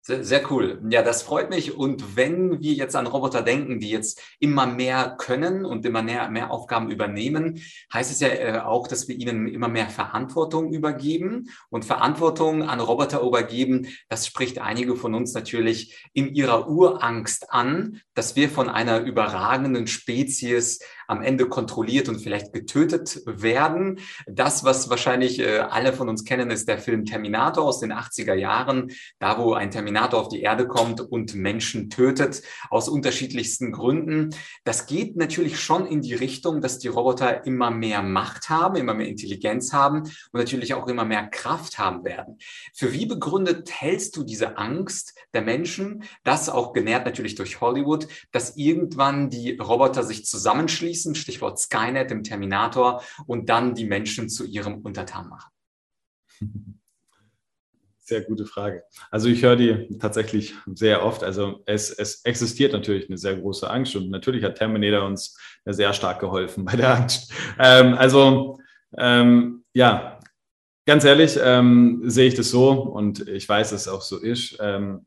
[0.07, 0.81] Sehr, sehr cool.
[0.88, 1.77] Ja, das freut mich.
[1.77, 6.31] Und wenn wir jetzt an Roboter denken, die jetzt immer mehr können und immer mehr,
[6.31, 7.61] mehr Aufgaben übernehmen,
[7.92, 11.51] heißt es ja äh, auch, dass wir ihnen immer mehr Verantwortung übergeben.
[11.71, 18.01] Und Verantwortung an Roboter übergeben, das spricht einige von uns natürlich in ihrer Urangst an,
[18.14, 24.01] dass wir von einer überragenden Spezies am Ende kontrolliert und vielleicht getötet werden.
[24.27, 28.35] Das, was wahrscheinlich äh, alle von uns kennen, ist der Film Terminator aus den 80er
[28.35, 34.31] Jahren, da wo ein Terminator auf die Erde kommt und Menschen tötet aus unterschiedlichsten Gründen.
[34.64, 38.95] Das geht natürlich schon in die Richtung, dass die Roboter immer mehr Macht haben, immer
[38.95, 42.38] mehr Intelligenz haben und natürlich auch immer mehr Kraft haben werden.
[42.75, 48.09] Für wie begründet hältst du diese Angst der Menschen, das auch genährt natürlich durch Hollywood,
[48.33, 54.44] dass irgendwann die Roboter sich zusammenschließen, Stichwort Skynet im Terminator, und dann die Menschen zu
[54.44, 55.50] ihrem Untertan machen?
[57.98, 58.85] Sehr gute Frage.
[59.11, 61.24] Also ich höre die tatsächlich sehr oft.
[61.24, 65.92] Also es, es existiert natürlich eine sehr große Angst und natürlich hat Terminator uns sehr
[65.92, 67.32] stark geholfen bei der Angst.
[67.59, 68.61] Ähm, also
[68.96, 70.20] ähm, ja,
[70.87, 74.56] ganz ehrlich ähm, sehe ich das so und ich weiß, dass es auch so ist.
[74.61, 75.04] Ähm,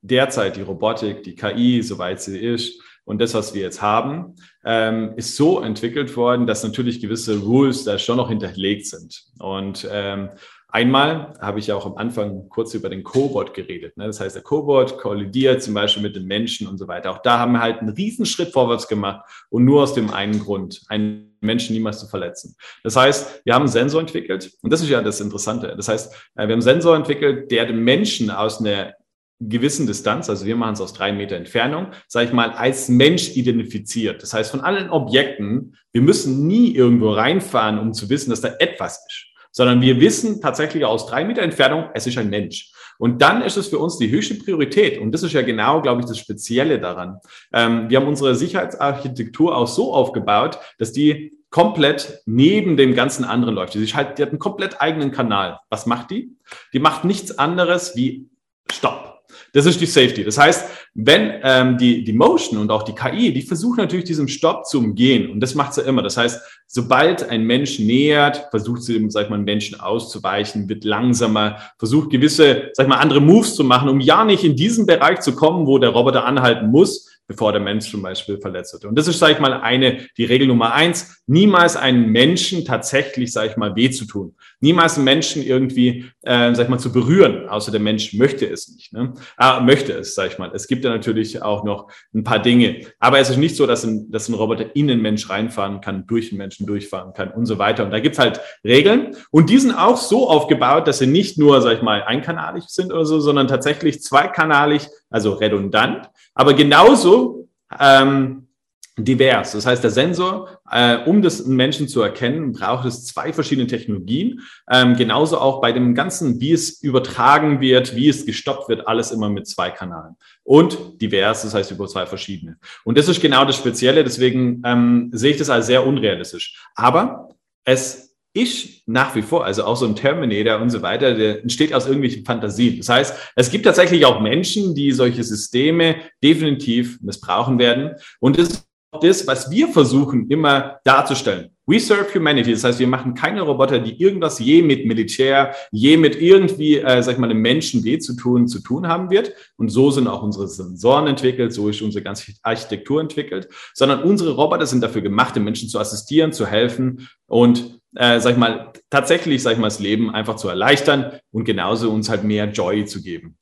[0.00, 5.14] derzeit die Robotik, die KI, soweit sie ist, und das, was wir jetzt haben, ähm,
[5.16, 9.24] ist so entwickelt worden, dass natürlich gewisse Rules da schon noch hinterlegt sind.
[9.38, 10.30] Und ähm,
[10.74, 13.94] Einmal habe ich ja auch am Anfang kurz über den Cobot geredet.
[13.98, 14.06] Ne?
[14.06, 17.10] Das heißt, der Cobot kollidiert zum Beispiel mit den Menschen und so weiter.
[17.10, 20.80] Auch da haben wir halt einen Riesenschritt vorwärts gemacht und nur aus dem einen Grund,
[20.88, 22.56] einen Menschen niemals zu verletzen.
[22.84, 25.74] Das heißt, wir haben einen Sensor entwickelt und das ist ja das Interessante.
[25.76, 28.94] Das heißt, äh, wir haben einen Sensor entwickelt, der den Menschen aus einer
[29.40, 33.36] gewissen Distanz, also wir machen es aus drei Meter Entfernung, sage ich mal, als Mensch
[33.36, 34.22] identifiziert.
[34.22, 38.54] Das heißt, von allen Objekten, wir müssen nie irgendwo reinfahren, um zu wissen, dass da
[38.58, 42.72] etwas ist sondern wir wissen tatsächlich aus drei Meter Entfernung, es ist ein Mensch.
[42.98, 44.98] Und dann ist es für uns die höchste Priorität.
[44.98, 47.18] Und das ist ja genau, glaube ich, das Spezielle daran.
[47.52, 53.54] Ähm, wir haben unsere Sicherheitsarchitektur auch so aufgebaut, dass die komplett neben dem ganzen anderen
[53.54, 53.74] läuft.
[53.74, 55.60] Die, halt, die hat einen komplett eigenen Kanal.
[55.68, 56.34] Was macht die?
[56.72, 58.30] Die macht nichts anderes wie
[58.70, 59.11] Stopp.
[59.52, 60.24] Das ist die Safety.
[60.24, 64.28] Das heißt, wenn ähm, die, die Motion und auch die KI, die versuchen natürlich diesen
[64.28, 65.30] Stopp zu umgehen.
[65.30, 66.02] Und das macht sie immer.
[66.02, 71.58] Das heißt, sobald ein Mensch nähert, versucht sie, sag ich mal, Menschen auszuweichen, wird langsamer,
[71.78, 75.20] versucht gewisse, sag ich mal, andere Moves zu machen, um ja nicht in diesen Bereich
[75.20, 78.84] zu kommen, wo der Roboter anhalten muss, bevor der Mensch zum Beispiel verletzt wird.
[78.84, 83.32] Und das ist, sage ich mal, eine, die Regel Nummer eins, niemals einen Menschen tatsächlich,
[83.32, 84.34] sage ich mal, weh zu tun.
[84.60, 88.68] Niemals einen Menschen irgendwie, äh, sag ich mal, zu berühren, außer der Mensch möchte es
[88.68, 88.92] nicht.
[88.92, 89.14] Ne?
[89.36, 90.50] Ah, möchte es, sage ich mal.
[90.54, 92.86] Es gibt ja natürlich auch noch ein paar Dinge.
[92.98, 96.06] Aber es ist nicht so, dass ein, dass ein Roboter in den Mensch reinfahren kann,
[96.06, 97.84] durch den Menschen durchfahren kann und so weiter.
[97.84, 99.16] Und da gibt's halt Regeln.
[99.30, 102.92] Und die sind auch so aufgebaut, dass sie nicht nur, sag ich mal, einkanalig sind
[102.92, 107.48] oder so, sondern tatsächlich zweikanalig, also redundant aber genauso
[107.78, 108.48] ähm,
[108.96, 109.52] divers.
[109.52, 114.40] Das heißt, der Sensor, äh, um das Menschen zu erkennen, braucht es zwei verschiedene Technologien.
[114.70, 119.10] Ähm, genauso auch bei dem Ganzen, wie es übertragen wird, wie es gestoppt wird, alles
[119.10, 120.16] immer mit zwei Kanalen.
[120.44, 122.58] Und divers, das heißt über zwei verschiedene.
[122.84, 126.62] Und das ist genau das Spezielle, deswegen ähm, sehe ich das als sehr unrealistisch.
[126.74, 127.30] Aber
[127.64, 131.74] es ich nach wie vor, also auch so ein Terminator und so weiter, der entsteht
[131.74, 132.78] aus irgendwelchen Fantasien.
[132.78, 137.92] Das heißt, es gibt tatsächlich auch Menschen, die solche Systeme definitiv missbrauchen werden.
[138.20, 138.68] Und das ist
[139.00, 141.50] das, was wir versuchen immer darzustellen.
[141.64, 142.52] We serve humanity.
[142.52, 147.02] Das heißt, wir machen keine Roboter, die irgendwas je mit Militär, je mit irgendwie, äh,
[147.02, 149.32] sag ich mal, einem Menschen weh zu tun, zu tun haben wird.
[149.56, 154.32] Und so sind auch unsere Sensoren entwickelt, so ist unsere ganze Architektur entwickelt, sondern unsere
[154.32, 158.72] Roboter sind dafür gemacht, den Menschen zu assistieren, zu helfen und äh, sag ich mal,
[158.90, 162.84] tatsächlich, sag ich mal, das Leben einfach zu erleichtern und genauso uns halt mehr Joy
[162.84, 163.38] zu geben.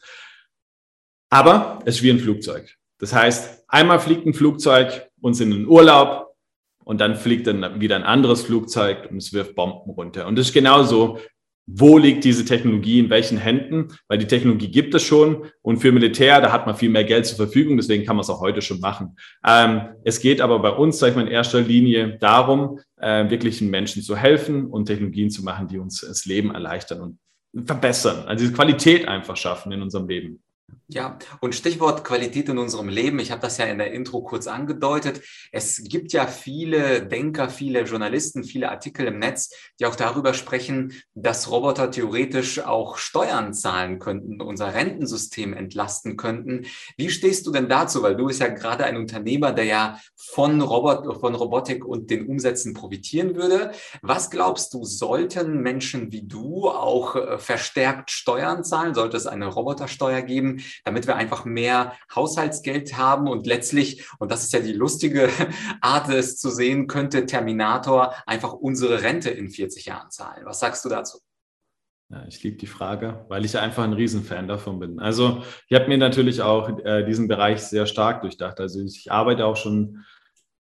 [1.31, 2.77] Aber es ist wie ein Flugzeug.
[2.99, 6.35] Das heißt, einmal fliegt ein Flugzeug uns in den Urlaub
[6.85, 10.27] und dann fliegt dann wieder ein anderes Flugzeug und es wirft Bomben runter.
[10.27, 11.21] Und das ist genauso
[11.67, 15.93] wo liegt diese Technologie in welchen Händen, weil die Technologie gibt es schon und für
[15.93, 18.63] Militär, da hat man viel mehr Geld zur Verfügung, deswegen kann man es auch heute
[18.63, 19.17] schon machen.
[19.47, 23.61] Ähm, es geht aber bei uns, sage ich mal, in erster Linie darum, äh, wirklich
[23.61, 28.45] Menschen zu helfen und Technologien zu machen, die uns das Leben erleichtern und verbessern, also
[28.45, 30.43] diese Qualität einfach schaffen in unserem Leben.
[30.93, 33.21] Ja, und Stichwort Qualität in unserem Leben.
[33.21, 35.23] Ich habe das ja in der Intro kurz angedeutet.
[35.53, 40.93] Es gibt ja viele Denker, viele Journalisten, viele Artikel im Netz, die auch darüber sprechen,
[41.15, 46.67] dass Roboter theoretisch auch Steuern zahlen könnten, unser Rentensystem entlasten könnten.
[46.97, 48.03] Wie stehst du denn dazu?
[48.03, 52.27] Weil du bist ja gerade ein Unternehmer, der ja von, Robot, von Robotik und den
[52.27, 53.71] Umsätzen profitieren würde.
[54.03, 58.95] Was glaubst du, sollten Menschen wie du auch äh, verstärkt Steuern zahlen?
[58.95, 60.60] Sollte es eine Robotersteuer geben?
[60.85, 65.29] Damit wir einfach mehr Haushaltsgeld haben und letztlich, und das ist ja die lustige
[65.81, 70.45] Art, es zu sehen, könnte Terminator einfach unsere Rente in 40 Jahren zahlen.
[70.45, 71.19] Was sagst du dazu?
[72.11, 74.99] Ja, ich liebe die Frage, weil ich einfach ein Riesenfan davon bin.
[74.99, 78.59] Also ich habe mir natürlich auch äh, diesen Bereich sehr stark durchdacht.
[78.59, 80.05] Also ich arbeite auch schon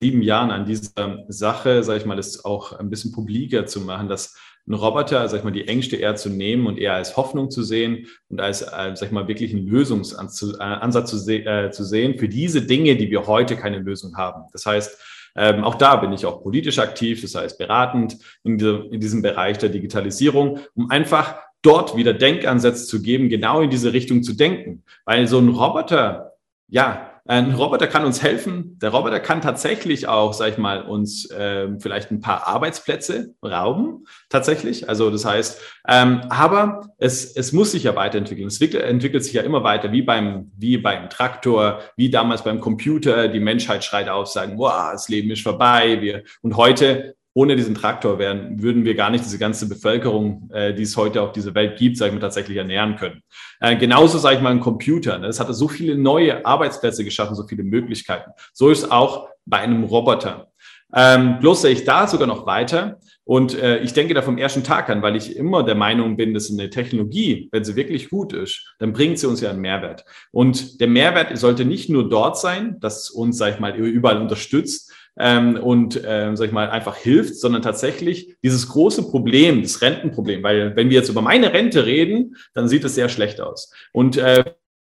[0.02, 4.08] sieben Jahren an dieser Sache, sage ich mal, das auch ein bisschen publiker zu machen,
[4.08, 7.50] dass einen Roboter, sag ich mal, die Ängste eher zu nehmen und eher als Hoffnung
[7.50, 11.84] zu sehen und als, äh, sag ich mal, wirklich einen Lösungsansatz zu, se äh, zu
[11.84, 14.44] sehen für diese Dinge, die wir heute keine Lösung haben.
[14.52, 14.98] Das heißt,
[15.34, 19.22] ähm, auch da bin ich auch politisch aktiv, das heißt beratend in, diese, in diesem
[19.22, 24.34] Bereich der Digitalisierung, um einfach dort wieder Denkansätze zu geben, genau in diese Richtung zu
[24.34, 24.84] denken.
[25.04, 26.34] Weil so ein Roboter,
[26.68, 28.78] ja, ein Roboter kann uns helfen.
[28.82, 34.06] Der Roboter kann tatsächlich auch, sag ich mal, uns äh, vielleicht ein paar Arbeitsplätze rauben,
[34.28, 34.88] tatsächlich.
[34.88, 38.48] Also das heißt, ähm, aber es, es muss sich ja weiterentwickeln.
[38.48, 43.28] Es entwickelt, sich ja immer weiter, wie beim, wie beim Traktor, wie damals beim Computer.
[43.28, 46.00] Die Menschheit schreit auf, sagen, wow, das Leben ist vorbei.
[46.00, 50.74] Wir, und heute ohne diesen Traktor wären, würden wir gar nicht diese ganze Bevölkerung, äh,
[50.74, 53.22] die es heute auf dieser Welt gibt, sage ich mal, tatsächlich ernähren können.
[53.60, 55.18] Äh, genauso sage ich mal ein Computer.
[55.18, 55.28] Ne?
[55.28, 58.30] Es hat so viele neue Arbeitsplätze geschaffen, so viele Möglichkeiten.
[58.52, 60.48] So ist auch bei einem Roboter.
[60.94, 62.98] Ähm, bloß sehe ich da sogar noch weiter.
[63.24, 66.34] Und äh, ich denke da vom ersten Tag an, weil ich immer der Meinung bin,
[66.34, 70.04] dass eine Technologie, wenn sie wirklich gut ist, dann bringt sie uns ja einen Mehrwert.
[70.32, 74.91] Und der Mehrwert sollte nicht nur dort sein, dass uns, sag ich mal, überall unterstützt,
[75.18, 80.42] ähm, und, äh, sag ich mal, einfach hilft, sondern tatsächlich dieses große Problem, das Rentenproblem,
[80.42, 83.72] weil wenn wir jetzt über meine Rente reden, dann sieht es sehr schlecht aus.
[83.92, 84.44] Und äh,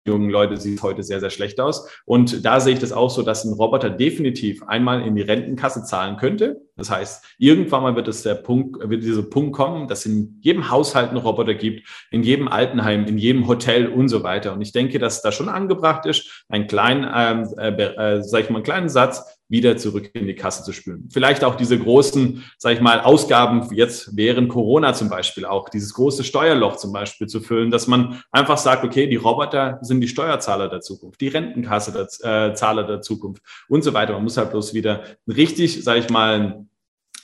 [0.07, 1.89] jungen Leute sieht es heute sehr, sehr schlecht aus.
[2.05, 5.85] Und da sehe ich das auch so, dass ein Roboter definitiv einmal in die Rentenkasse
[5.85, 6.61] zahlen könnte.
[6.77, 10.71] Das heißt, irgendwann mal wird es der Punkt, wird dieser Punkt kommen, dass in jedem
[10.71, 14.53] Haushalt einen Roboter gibt, in jedem Altenheim, in jedem Hotel und so weiter.
[14.53, 18.51] Und ich denke, dass da schon angebracht ist, einen kleinen, ähm, äh, äh, sag ich
[18.51, 21.09] mal, einen kleinen Satz wieder zurück in die Kasse zu spülen.
[21.12, 25.95] Vielleicht auch diese großen, sage ich mal, Ausgaben jetzt während Corona zum Beispiel auch, dieses
[25.95, 30.09] große Steuerloch zum Beispiel zu füllen, dass man einfach sagt, okay, die Roboter sind die
[30.09, 34.14] Steuerzahler der Zukunft, die Rentenkasse der äh, Zahler der Zukunft und so weiter.
[34.14, 36.67] Man muss halt bloß wieder richtig, sage ich mal,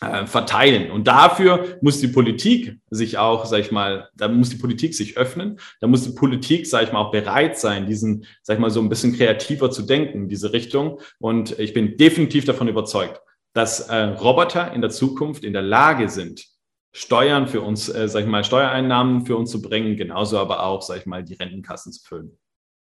[0.01, 0.91] verteilen.
[0.91, 5.19] Und dafür muss die Politik sich auch, sag ich mal, da muss die Politik sich
[5.19, 8.71] öffnen, da muss die Politik, sag ich mal, auch bereit sein, diesen, sag ich mal,
[8.71, 11.01] so ein bisschen kreativer zu denken, diese Richtung.
[11.19, 13.21] Und ich bin definitiv davon überzeugt,
[13.53, 16.47] dass äh, Roboter in der Zukunft in der Lage sind,
[16.93, 20.81] Steuern für uns, äh, sag ich mal, Steuereinnahmen für uns zu bringen, genauso aber auch,
[20.81, 22.39] sag ich mal, die Rentenkassen zu füllen.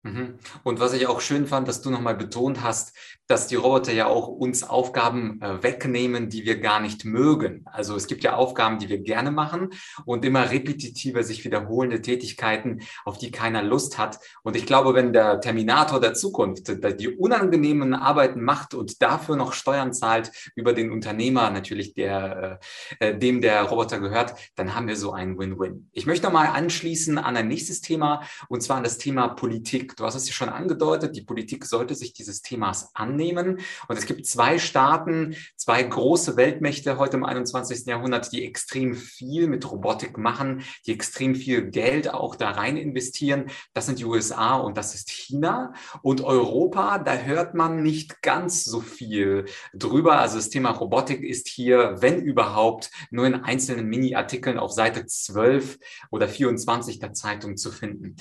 [0.08, 0.38] Mhm.
[0.62, 2.96] Und was ich auch schön fand, dass du nochmal betont hast,
[3.28, 7.62] dass die Roboter ja auch uns Aufgaben äh, wegnehmen, die wir gar nicht mögen.
[7.66, 9.68] Also es gibt ja Aufgaben, die wir gerne machen
[10.06, 14.18] und immer repetitive, sich wiederholende Tätigkeiten, auf die keiner Lust hat.
[14.42, 16.68] Und ich glaube, wenn der Terminator der Zukunft
[17.00, 22.60] die unangenehmen Arbeiten macht und dafür noch Steuern zahlt über den Unternehmer, natürlich der,
[23.00, 25.90] äh, äh dem der Roboter gehört, dann haben wir so einen Win-Win.
[25.92, 29.97] Ich möchte nochmal anschließen an ein nächstes Thema und zwar an das Thema Politik.
[29.98, 33.58] Du hast es ja schon angedeutet, die Politik sollte sich dieses Themas annehmen.
[33.88, 37.86] Und es gibt zwei Staaten, zwei große Weltmächte heute im 21.
[37.86, 43.50] Jahrhundert, die extrem viel mit Robotik machen, die extrem viel Geld auch da rein investieren.
[43.74, 45.72] Das sind die USA und das ist China.
[46.02, 50.20] Und Europa, da hört man nicht ganz so viel drüber.
[50.20, 55.78] Also das Thema Robotik ist hier, wenn überhaupt, nur in einzelnen Mini-Artikeln auf Seite 12
[56.12, 58.14] oder 24 der Zeitung zu finden.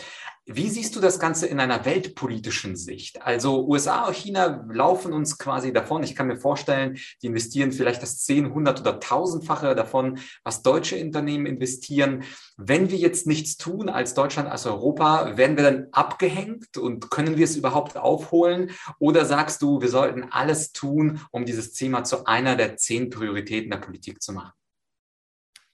[0.50, 3.22] Wie siehst du das Ganze in einer weltpolitischen Sicht?
[3.22, 6.04] Also USA und China laufen uns quasi davon.
[6.04, 11.04] Ich kann mir vorstellen, die investieren vielleicht das 10, 100 oder 1000-fache davon, was deutsche
[11.04, 12.24] Unternehmen investieren.
[12.56, 17.36] Wenn wir jetzt nichts tun als Deutschland, als Europa, werden wir dann abgehängt und können
[17.36, 18.72] wir es überhaupt aufholen?
[19.00, 23.70] Oder sagst du, wir sollten alles tun, um dieses Thema zu einer der zehn Prioritäten
[23.70, 24.54] der Politik zu machen?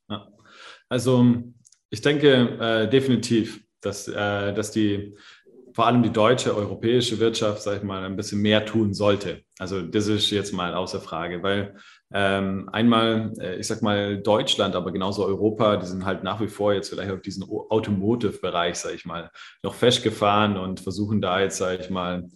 [0.09, 0.27] Ja.
[0.89, 1.43] Also
[1.91, 5.15] ich denke äh, definitiv dass, äh, dass die
[5.73, 9.41] vor allem die deutsche, europäische Wirtschaft, sag ich mal, ein bisschen mehr tun sollte.
[9.57, 11.75] Also das ist jetzt mal außer Frage, weil
[12.13, 16.47] ähm, einmal, äh, ich sag mal, Deutschland, aber genauso Europa, die sind halt nach wie
[16.47, 19.31] vor jetzt vielleicht auf diesen Automotive-Bereich, sag ich mal,
[19.63, 22.29] noch festgefahren und versuchen da jetzt, sag ich mal,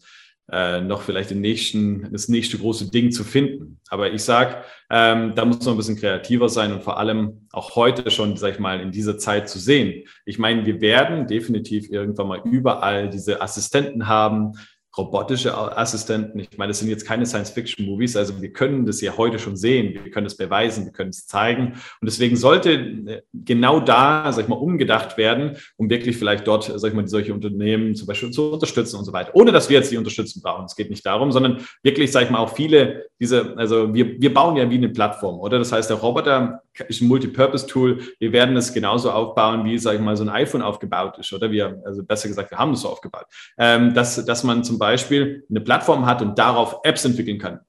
[0.51, 3.79] äh, noch vielleicht den nächsten, das nächste große Ding zu finden.
[3.89, 7.75] Aber ich sag, ähm, da muss man ein bisschen kreativer sein und vor allem auch
[7.75, 10.05] heute schon, sag ich mal, in dieser Zeit zu sehen.
[10.25, 14.53] Ich meine, wir werden definitiv irgendwann mal überall diese Assistenten haben,
[14.97, 16.39] robotische Assistenten.
[16.39, 19.93] Ich meine, das sind jetzt keine Science-Fiction-Movies, also wir können das ja heute schon sehen,
[19.93, 21.73] wir können es beweisen, wir können es zeigen.
[22.01, 26.71] Und deswegen sollte äh, genau da, sag ich mal, umgedacht werden, um wirklich vielleicht dort,
[26.75, 29.31] sag ich mal, solche Unternehmen zum Beispiel zu unterstützen und so weiter.
[29.33, 30.65] Ohne dass wir jetzt die Unterstützung brauchen.
[30.65, 34.33] Es geht nicht darum, sondern wirklich, sag ich mal, auch viele diese, also wir, wir
[34.33, 35.57] bauen ja wie eine Plattform, oder?
[35.57, 37.99] Das heißt, der Roboter ist ein Multipurpose-Tool.
[38.19, 41.49] Wir werden es genauso aufbauen, wie, sage ich mal, so ein iPhone aufgebaut ist, oder?
[41.51, 43.25] Wir, also besser gesagt, wir haben es so aufgebaut.
[43.57, 47.59] Ähm, dass, dass man zum Beispiel eine Plattform hat und darauf Apps entwickeln kann.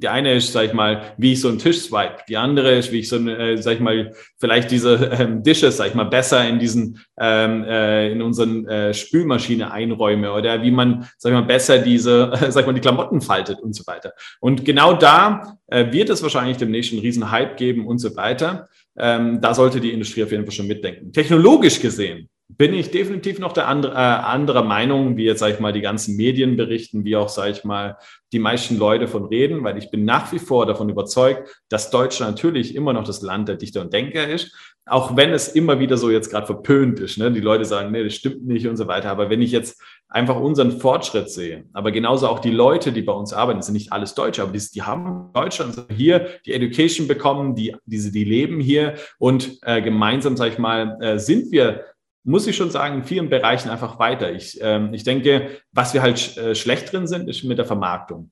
[0.00, 2.22] Die eine ist, sag ich mal, wie ich so einen Tisch swipe.
[2.26, 5.88] Die andere ist, wie ich so, äh, sag ich mal, vielleicht diese ähm, Dishes, sag
[5.88, 11.06] ich mal, besser in diesen, ähm, äh, in unseren äh, Spülmaschine einräume oder wie man,
[11.18, 14.14] sag ich mal, besser diese, äh, sag ich mal, die Klamotten faltet und so weiter.
[14.40, 18.70] Und genau da äh, wird es wahrscheinlich demnächst einen riesen Hype geben und so weiter.
[18.96, 21.12] Ähm, da sollte die Industrie auf jeden Fall schon mitdenken.
[21.12, 25.60] Technologisch gesehen bin ich definitiv noch der andere, äh, anderer Meinung, wie jetzt, sage ich
[25.60, 27.96] mal, die ganzen Medien berichten, wie auch, sage ich mal,
[28.34, 32.36] die meisten Leute von reden, weil ich bin nach wie vor davon überzeugt, dass Deutschland
[32.36, 35.96] natürlich immer noch das Land der Dichter und Denker ist, auch wenn es immer wieder
[35.96, 37.16] so jetzt gerade verpönt ist.
[37.16, 37.32] Ne?
[37.32, 39.08] Die Leute sagen, nee, das stimmt nicht und so weiter.
[39.08, 43.12] Aber wenn ich jetzt einfach unseren Fortschritt sehe, aber genauso auch die Leute, die bei
[43.14, 47.54] uns arbeiten, sind nicht alles Deutsche, aber die, die haben Deutschland hier die Education bekommen,
[47.54, 51.86] die, diese, die leben hier und äh, gemeinsam, sage ich mal, äh, sind wir
[52.24, 54.32] muss ich schon sagen, in vielen Bereichen einfach weiter.
[54.32, 58.30] Ich, ähm, ich denke, was wir halt äh, schlecht drin sind, ist mit der Vermarktung.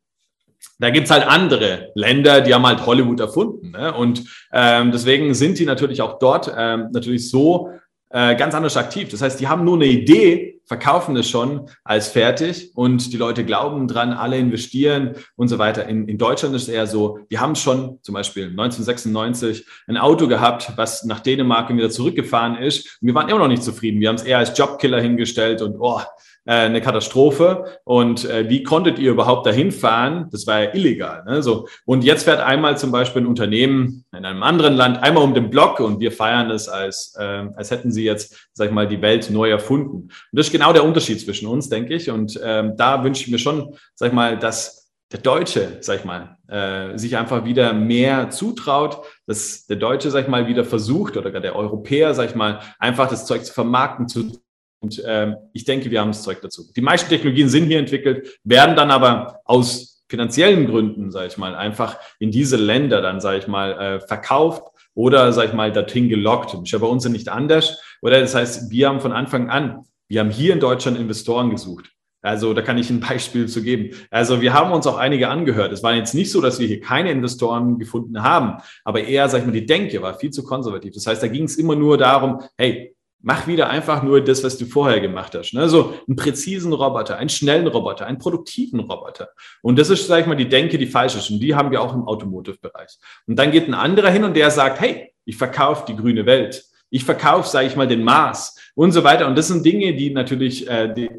[0.79, 3.71] Da gibt's halt andere Länder, die haben halt Hollywood erfunden.
[3.71, 3.93] Ne?
[3.95, 7.71] Und ähm, deswegen sind die natürlich auch dort ähm, natürlich so
[8.11, 9.09] äh, ganz anders aktiv.
[9.11, 13.45] Das heißt, die haben nur eine Idee, verkaufen es schon als fertig und die Leute
[13.45, 15.87] glauben dran, alle investieren und so weiter.
[15.87, 20.29] In, in Deutschland ist es eher so, wir haben schon zum Beispiel 1996 ein Auto
[20.29, 24.01] gehabt, was nach Dänemark wieder zurückgefahren ist und wir waren immer noch nicht zufrieden.
[24.01, 26.03] Wir haben es eher als Jobkiller hingestellt und oh,
[26.49, 27.79] äh, eine Katastrophe.
[27.85, 30.29] Und äh, wie konntet ihr überhaupt dahin fahren?
[30.33, 31.23] Das war ja illegal.
[31.27, 31.43] Ne?
[31.43, 31.69] So.
[31.85, 35.51] Und jetzt fährt einmal zum Beispiel ein Unternehmen in einem anderen Land einmal um den
[35.51, 39.03] Block und wir feiern es, als, äh, als hätten sie jetzt, sag ich mal, die
[39.03, 39.97] Welt neu erfunden.
[40.05, 42.11] Und das ist genau der Unterschied zwischen uns, denke ich.
[42.11, 46.05] Und ähm, da wünsche ich mir schon, sag ich mal, dass der Deutsche, sag ich
[46.07, 51.19] mal, äh, sich einfach wieder mehr zutraut, dass der Deutsche, sag ich mal, wieder versucht
[51.19, 54.33] oder gar der Europäer, sag ich mal, einfach das Zeug zu vermarkten, zu
[54.81, 56.71] und ähm, ich denke, wir haben das Zeug dazu.
[56.75, 61.55] Die meisten Technologien sind hier entwickelt, werden dann aber aus finanziellen Gründen, sage ich mal,
[61.55, 64.63] einfach in diese Länder dann, sage ich mal, äh, verkauft
[64.95, 66.55] oder, sage ich mal, dorthin gelockt.
[66.55, 67.81] Ist ja bei uns nicht anders.
[68.03, 71.91] Oder das heißt, wir haben von Anfang an, wir haben hier in Deutschland Investoren gesucht.
[72.23, 73.95] Also da kann ich ein Beispiel zu geben.
[74.11, 75.73] Also wir haben uns auch einige angehört.
[75.73, 79.41] Es war jetzt nicht so, dass wir hier keine Investoren gefunden haben, aber eher, sag
[79.41, 80.95] ich mal, die Denke war viel zu konservativ.
[80.95, 84.59] Das heißt, da ging es immer nur darum, hey, mach wieder einfach nur das, was
[84.59, 85.53] du vorher gemacht hast.
[85.53, 85.69] Ne?
[85.69, 89.31] So einen präzisen Roboter, einen schnellen Roboter, einen produktiven Roboter.
[89.63, 91.31] Und das ist, sag ich mal, die Denke, die falsch ist.
[91.31, 92.99] Und die haben wir auch im Automotive-Bereich.
[93.27, 96.65] Und dann geht ein anderer hin und der sagt, hey, ich verkaufe die grüne Welt.
[96.91, 99.27] Ich verkaufe, sage ich mal, den Mars und so weiter.
[99.27, 101.11] Und das sind Dinge, die natürlich, äh, die,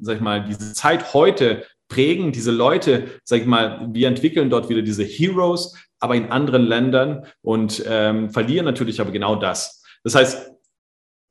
[0.00, 2.32] sag ich mal, diese Zeit heute prägen.
[2.32, 7.26] Diese Leute, sag ich mal, wir entwickeln dort wieder diese Heroes, aber in anderen Ländern
[7.42, 9.82] und ähm, verlieren natürlich aber genau das.
[10.04, 10.55] Das heißt,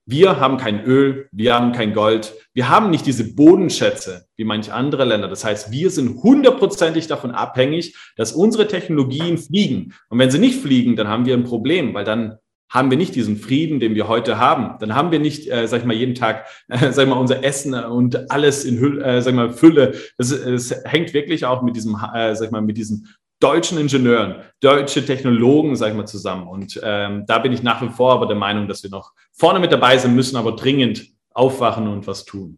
[0.05, 4.73] wir haben kein Öl, wir haben kein Gold, wir haben nicht diese Bodenschätze wie manche
[4.73, 5.27] andere Länder.
[5.27, 9.93] Das heißt, wir sind hundertprozentig davon abhängig, dass unsere Technologien fliegen.
[10.09, 12.37] Und wenn sie nicht fliegen, dann haben wir ein Problem, weil dann
[12.69, 14.77] haben wir nicht diesen Frieden, den wir heute haben.
[14.79, 17.43] Dann haben wir nicht, äh, sag ich mal, jeden Tag, äh, sag ich mal, unser
[17.43, 19.93] Essen und alles in Hülle, äh, sag ich mal, Fülle.
[20.17, 23.07] Es hängt wirklich auch mit diesem, äh, sag ich mal, mit diesem
[23.45, 26.47] deutschen Ingenieuren, deutsche Technologen, sage ich mal, zusammen.
[26.47, 29.59] Und ähm, da bin ich nach wie vor aber der Meinung, dass wir noch vorne
[29.59, 32.57] mit dabei sind, müssen aber dringend aufwachen und was tun.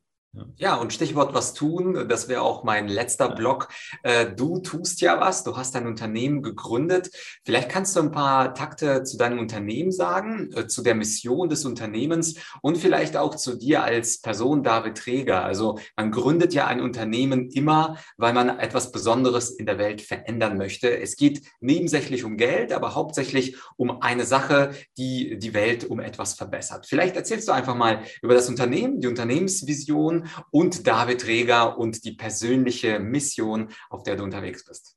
[0.58, 3.69] Ja, und Stichwort was tun, das wäre auch mein letzter Block.
[4.04, 7.12] Äh, du tust ja was, du hast dein Unternehmen gegründet.
[7.45, 11.65] Vielleicht kannst du ein paar Takte zu deinem Unternehmen sagen, äh, zu der Mission des
[11.65, 15.43] Unternehmens und vielleicht auch zu dir als Person, David Träger.
[15.43, 20.58] Also man gründet ja ein Unternehmen immer, weil man etwas Besonderes in der Welt verändern
[20.58, 21.00] möchte.
[21.00, 26.34] Es geht nebensächlich um Geld, aber hauptsächlich um eine Sache, die die Welt um etwas
[26.34, 26.86] verbessert.
[26.88, 32.13] Vielleicht erzählst du einfach mal über das Unternehmen, die Unternehmensvision und David Reger und die
[32.13, 34.95] persönliche Mission, auf der du unterwegs bist.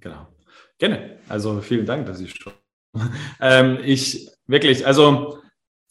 [0.00, 0.28] Genau.
[0.78, 1.18] Gerne.
[1.28, 2.52] Also vielen Dank, dass ich schon.
[3.40, 5.40] ähm, ich wirklich, also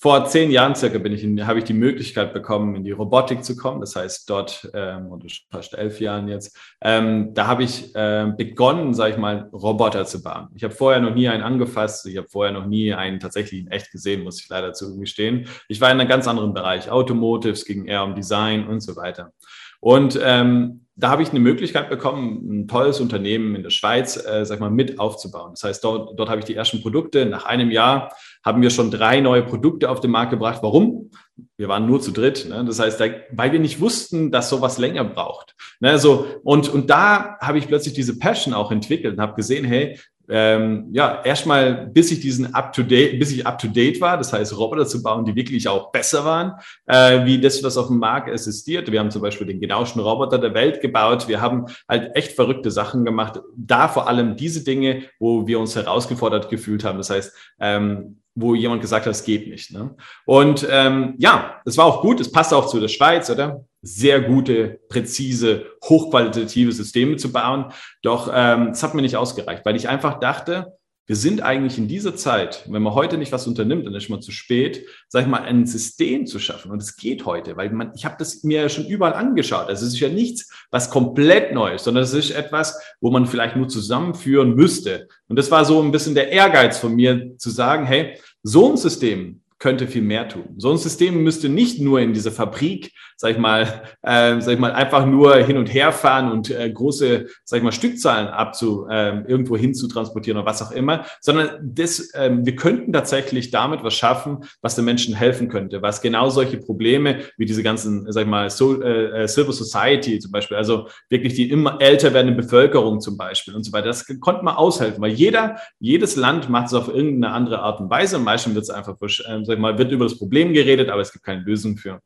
[0.02, 3.44] vor zehn Jahren circa bin ich in, habe ich die Möglichkeit bekommen, in die Robotik
[3.44, 3.82] zu kommen.
[3.82, 8.94] Das heißt, dort, ähm, oder fast elf Jahren jetzt, ähm, da habe ich äh, begonnen,
[8.94, 10.48] sage ich mal, Roboter zu bauen.
[10.56, 12.06] Ich habe vorher noch nie einen angefasst.
[12.06, 15.50] Ich habe vorher noch nie einen tatsächlich in echt gesehen, muss ich leider zugestehen.
[15.68, 16.90] Ich war in einem ganz anderen Bereich.
[16.90, 19.34] Automotives ging eher um Design und so weiter.
[19.82, 24.46] Und ähm, da habe ich eine Möglichkeit bekommen, ein tolles Unternehmen in der Schweiz, äh,
[24.46, 25.52] sag mal, mit aufzubauen.
[25.52, 27.26] Das heißt, dort, dort habe ich die ersten Produkte.
[27.26, 30.60] Nach einem Jahr haben wir schon drei neue Produkte auf den Markt gebracht.
[30.62, 31.10] Warum?
[31.56, 32.48] Wir waren nur zu dritt.
[32.50, 32.66] Ne?
[32.66, 35.56] Das heißt, da, weil wir nicht wussten, dass sowas länger braucht.
[35.80, 35.98] Ne?
[36.00, 39.98] So, und, und da habe ich plötzlich diese Passion auch entwickelt und habe gesehen, hey,
[40.30, 45.02] ähm, ja, erstmal, bis ich diesen up-to-date, bis ich up-to-date war, das heißt, Roboter zu
[45.02, 46.54] bauen, die wirklich auch besser waren,
[46.86, 48.92] äh, wie das, was auf dem Markt existiert.
[48.92, 51.28] Wir haben zum Beispiel den genauesten Roboter der Welt gebaut.
[51.28, 53.40] Wir haben halt echt verrückte Sachen gemacht.
[53.56, 57.00] Da vor allem diese Dinge, wo wir uns herausgefordert gefühlt haben.
[57.00, 59.72] Das heißt, ähm, wo jemand gesagt hat, es geht nicht.
[59.72, 59.96] Ne?
[60.26, 63.66] Und ähm, ja, es war auch gut, es passt auch zu der Schweiz, oder?
[63.82, 67.66] Sehr gute, präzise, hochqualitative Systeme zu bauen.
[68.02, 70.74] Doch ähm, es hat mir nicht ausgereicht, weil ich einfach dachte,
[71.10, 74.20] wir sind eigentlich in dieser Zeit, wenn man heute nicht was unternimmt, dann ist mal
[74.20, 76.70] zu spät, sag ich mal, ein System zu schaffen.
[76.70, 79.70] Und es geht heute, weil man, ich habe das mir ja schon überall angeschaut.
[79.70, 83.26] Also es ist ja nichts, was komplett neu ist, sondern es ist etwas, wo man
[83.26, 85.08] vielleicht nur zusammenführen müsste.
[85.28, 88.78] Und das war so ein bisschen der Ehrgeiz von mir, zu sagen, hey, so ein
[88.78, 90.56] System könnte viel mehr tun.
[90.58, 94.60] So ein System müsste nicht nur in diese Fabrik, sag ich mal, äh, sag ich
[94.60, 98.88] mal, einfach nur hin und her fahren und äh, große, sag ich mal, Stückzahlen abzu
[98.90, 103.52] äh, irgendwo hin zu transportieren oder was auch immer, sondern das, äh, wir könnten tatsächlich
[103.52, 108.10] damit was schaffen, was den Menschen helfen könnte, was genau solche Probleme wie diese ganzen,
[108.12, 112.14] sag ich mal, so, äh, äh, Silver Society zum Beispiel, also wirklich die immer älter
[112.14, 116.50] werdende Bevölkerung zum Beispiel und so weiter, das konnte man aushelfen, weil jeder, jedes Land
[116.50, 118.16] macht es auf irgendeine andere Art und Weise.
[118.16, 121.02] Am meisten wird es einfach äh, sag ich mal, wird über das Problem geredet, aber
[121.02, 122.00] es gibt keine Lösung für.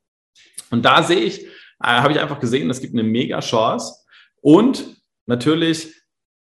[0.72, 1.50] Und da sehe ich, äh,
[1.82, 3.94] habe ich einfach gesehen, es gibt eine mega Chance.
[4.42, 5.94] Und natürlich,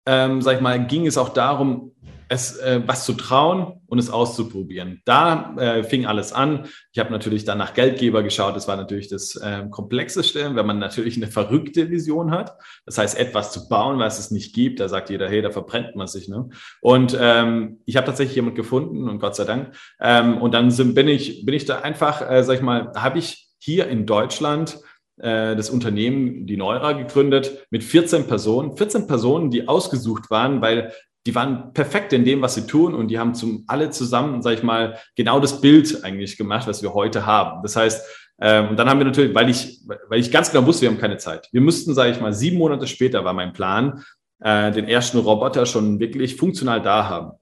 [0.06, 1.94] ähm, sag ich mal, ging es auch darum,
[2.28, 5.00] es äh, was zu trauen und es auszuprobieren.
[5.04, 6.66] Da äh, fing alles an.
[6.92, 8.54] Ich habe natürlich dann nach Geldgeber geschaut.
[8.54, 12.56] Das war natürlich das äh, Komplexeste, wenn man natürlich eine verrückte Vision hat.
[12.84, 14.80] Das heißt, etwas zu bauen, was es nicht gibt.
[14.80, 16.28] Da sagt jeder, hey, da verbrennt man sich.
[16.28, 16.48] Ne?
[16.80, 19.74] Und ähm, ich habe tatsächlich jemand gefunden und Gott sei Dank.
[20.00, 23.18] Ähm, und dann sind, bin ich bin ich da einfach, äh, sag ich mal, habe
[23.18, 24.78] ich hier in Deutschland
[25.18, 28.76] äh, das Unternehmen, die Neura, gegründet mit 14 Personen.
[28.76, 30.92] 14 Personen, die ausgesucht waren, weil
[31.28, 34.56] die waren perfekt in dem, was sie tun und die haben zum, alle zusammen, sage
[34.56, 37.60] ich mal, genau das Bild eigentlich gemacht, was wir heute haben.
[37.62, 38.02] Das heißt,
[38.40, 40.96] ähm, und dann haben wir natürlich, weil ich, weil ich ganz genau wusste, wir haben
[40.96, 41.46] keine Zeit.
[41.52, 44.02] Wir müssten, sage ich mal, sieben Monate später war mein Plan,
[44.40, 47.32] äh, den ersten Roboter schon wirklich funktional da haben.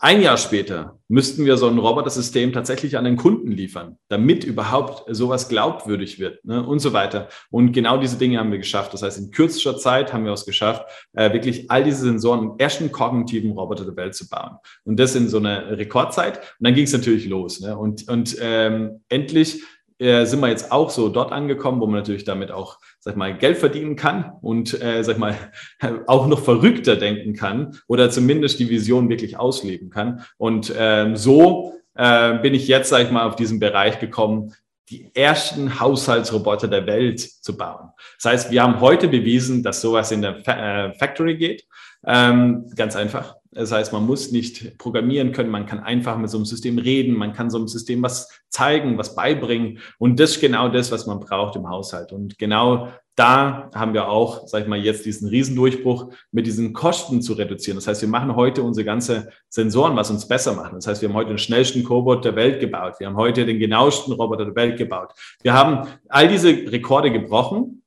[0.00, 5.04] Ein Jahr später müssten wir so ein Roboter-System tatsächlich an den Kunden liefern, damit überhaupt
[5.08, 7.28] sowas glaubwürdig wird ne, und so weiter.
[7.50, 8.94] Und genau diese Dinge haben wir geschafft.
[8.94, 10.84] Das heißt, in kürzester Zeit haben wir es geschafft,
[11.14, 14.58] äh, wirklich all diese Sensoren im ersten kognitiven Roboter der Welt zu bauen.
[14.84, 16.38] Und das in so einer Rekordzeit.
[16.38, 17.60] Und dann ging es natürlich los.
[17.60, 17.76] Ne?
[17.76, 19.62] Und, und ähm, endlich
[19.98, 22.78] äh, sind wir jetzt auch so dort angekommen, wo man natürlich damit auch,
[23.08, 25.34] sag mal, Geld verdienen kann und, äh, sag mal,
[26.06, 30.24] auch noch verrückter denken kann oder zumindest die Vision wirklich ausleben kann.
[30.36, 34.52] Und ähm, so äh, bin ich jetzt, sag ich mal, auf diesen Bereich gekommen,
[34.90, 37.92] die ersten Haushaltsroboter der Welt zu bauen.
[38.22, 41.64] Das heißt, wir haben heute bewiesen, dass sowas in der Fa äh, Factory geht.
[42.04, 43.36] Ähm, ganz einfach.
[43.52, 47.14] Das heißt, man muss nicht programmieren können, man kann einfach mit so einem System reden,
[47.14, 49.78] man kann so einem System was zeigen, was beibringen.
[49.98, 52.12] Und das ist genau das, was man braucht im Haushalt.
[52.12, 52.88] Und genau
[53.18, 57.76] da haben wir auch, sag ich mal, jetzt diesen Riesendurchbruch mit diesen Kosten zu reduzieren.
[57.76, 60.76] Das heißt, wir machen heute unsere ganze Sensoren, was uns besser machen.
[60.76, 62.94] Das heißt, wir haben heute den schnellsten Cobot der Welt gebaut.
[63.00, 65.12] Wir haben heute den genauesten Roboter der Welt gebaut.
[65.42, 67.82] Wir haben all diese Rekorde gebrochen,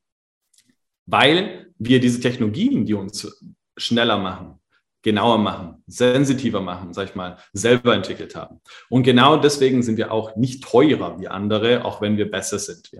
[1.06, 3.42] weil wir diese Technologien, die uns
[3.78, 4.58] schneller machen,
[5.02, 8.60] genauer machen, sensitiver machen, sag ich mal, selber entwickelt haben.
[8.88, 12.90] Und genau deswegen sind wir auch nicht teurer wie andere, auch wenn wir besser sind.